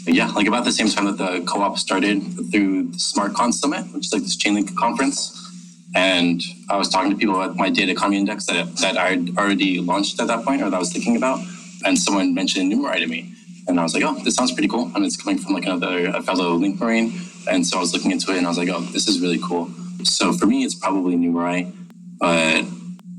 [0.06, 2.22] Yeah, like about the same time that the co-op started
[2.52, 5.45] through the SmartCon Summit, which is like this Chainlink conference.
[5.94, 9.80] And I was talking to people at my data economy index that, that I'd already
[9.80, 11.40] launched at that point or that I was thinking about.
[11.86, 13.34] And someone mentioned Numerai to me.
[13.68, 14.92] And I was like, oh, this sounds pretty cool.
[14.96, 17.20] And it's coming from like another a fellow Link Marine.
[17.50, 19.40] And so I was looking into it and I was like, oh, this is really
[19.40, 19.70] cool.
[20.04, 21.74] So for me, it's probably Numerai.
[22.20, 22.66] But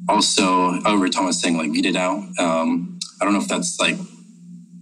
[0.09, 2.39] also, over Tom was saying like Vita DAO.
[2.39, 3.97] Um, I don't know if that's like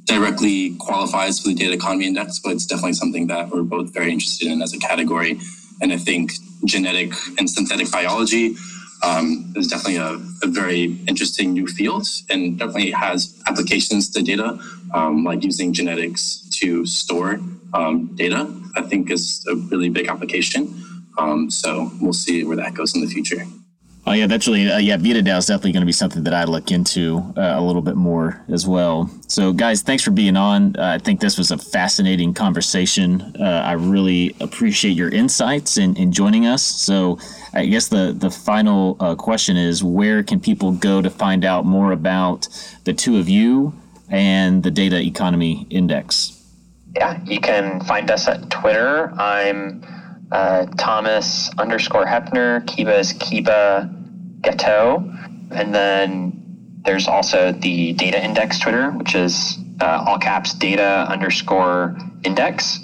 [0.05, 4.13] directly qualifies for the data economy index, but it's definitely something that we're both very
[4.13, 5.41] interested in as a category.
[5.85, 6.33] And I think
[6.65, 8.57] genetic and synthetic biology
[9.03, 10.13] um, is definitely a,
[10.43, 14.59] a, very interesting new field and definitely has applications to data,
[14.95, 17.39] um, like using genetics to store
[17.75, 20.73] um, data, I think is a really big application.
[21.19, 23.45] Um, so we'll see where that goes in the future.
[24.07, 24.99] Oh yeah, that's really uh, yeah.
[24.99, 27.81] Vita DAO is definitely going to be something that I look into uh, a little
[27.81, 29.11] bit more as well.
[29.29, 30.77] So guys, thanks for being on.
[30.77, 33.35] Uh, I think this was a fascinating conversation.
[33.41, 36.63] Uh, I really appreciate your insights and in, in, joining us.
[36.63, 37.19] So
[37.55, 41.65] I guess the the final uh, question is, where can people go to find out
[41.65, 42.47] more about
[42.85, 43.73] the two of you
[44.11, 46.43] and the Data Economy Index?
[46.95, 49.11] Yeah, you can find us at Twitter.
[49.19, 49.83] I'm
[50.33, 52.65] uh, Thomas underscore Hepner.
[52.67, 53.91] Kiba is Kiba
[54.41, 55.11] Gateaux.
[55.51, 56.41] And then
[56.85, 62.79] there's also the data index Twitter, which is uh, all caps data underscore index.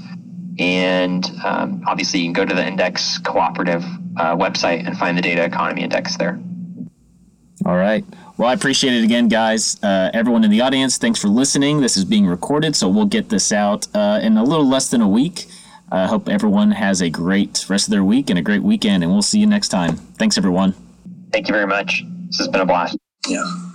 [0.58, 3.84] And um, obviously, you can go to the index cooperative
[4.16, 6.38] uh, website and find the data economy index there.
[7.66, 8.04] All right.
[8.36, 9.78] Well, I appreciate it again, guys.
[9.82, 11.82] Uh, everyone in the audience, thanks for listening.
[11.82, 15.02] This is being recorded, so we'll get this out uh, in a little less than
[15.02, 15.46] a week.
[15.92, 19.12] I hope everyone has a great rest of their week and a great weekend, and
[19.12, 19.96] we'll see you next time.
[19.96, 20.74] Thanks, everyone.
[21.32, 22.04] Thank you very much.
[22.28, 22.96] This has been a blast.
[23.26, 23.69] Yeah.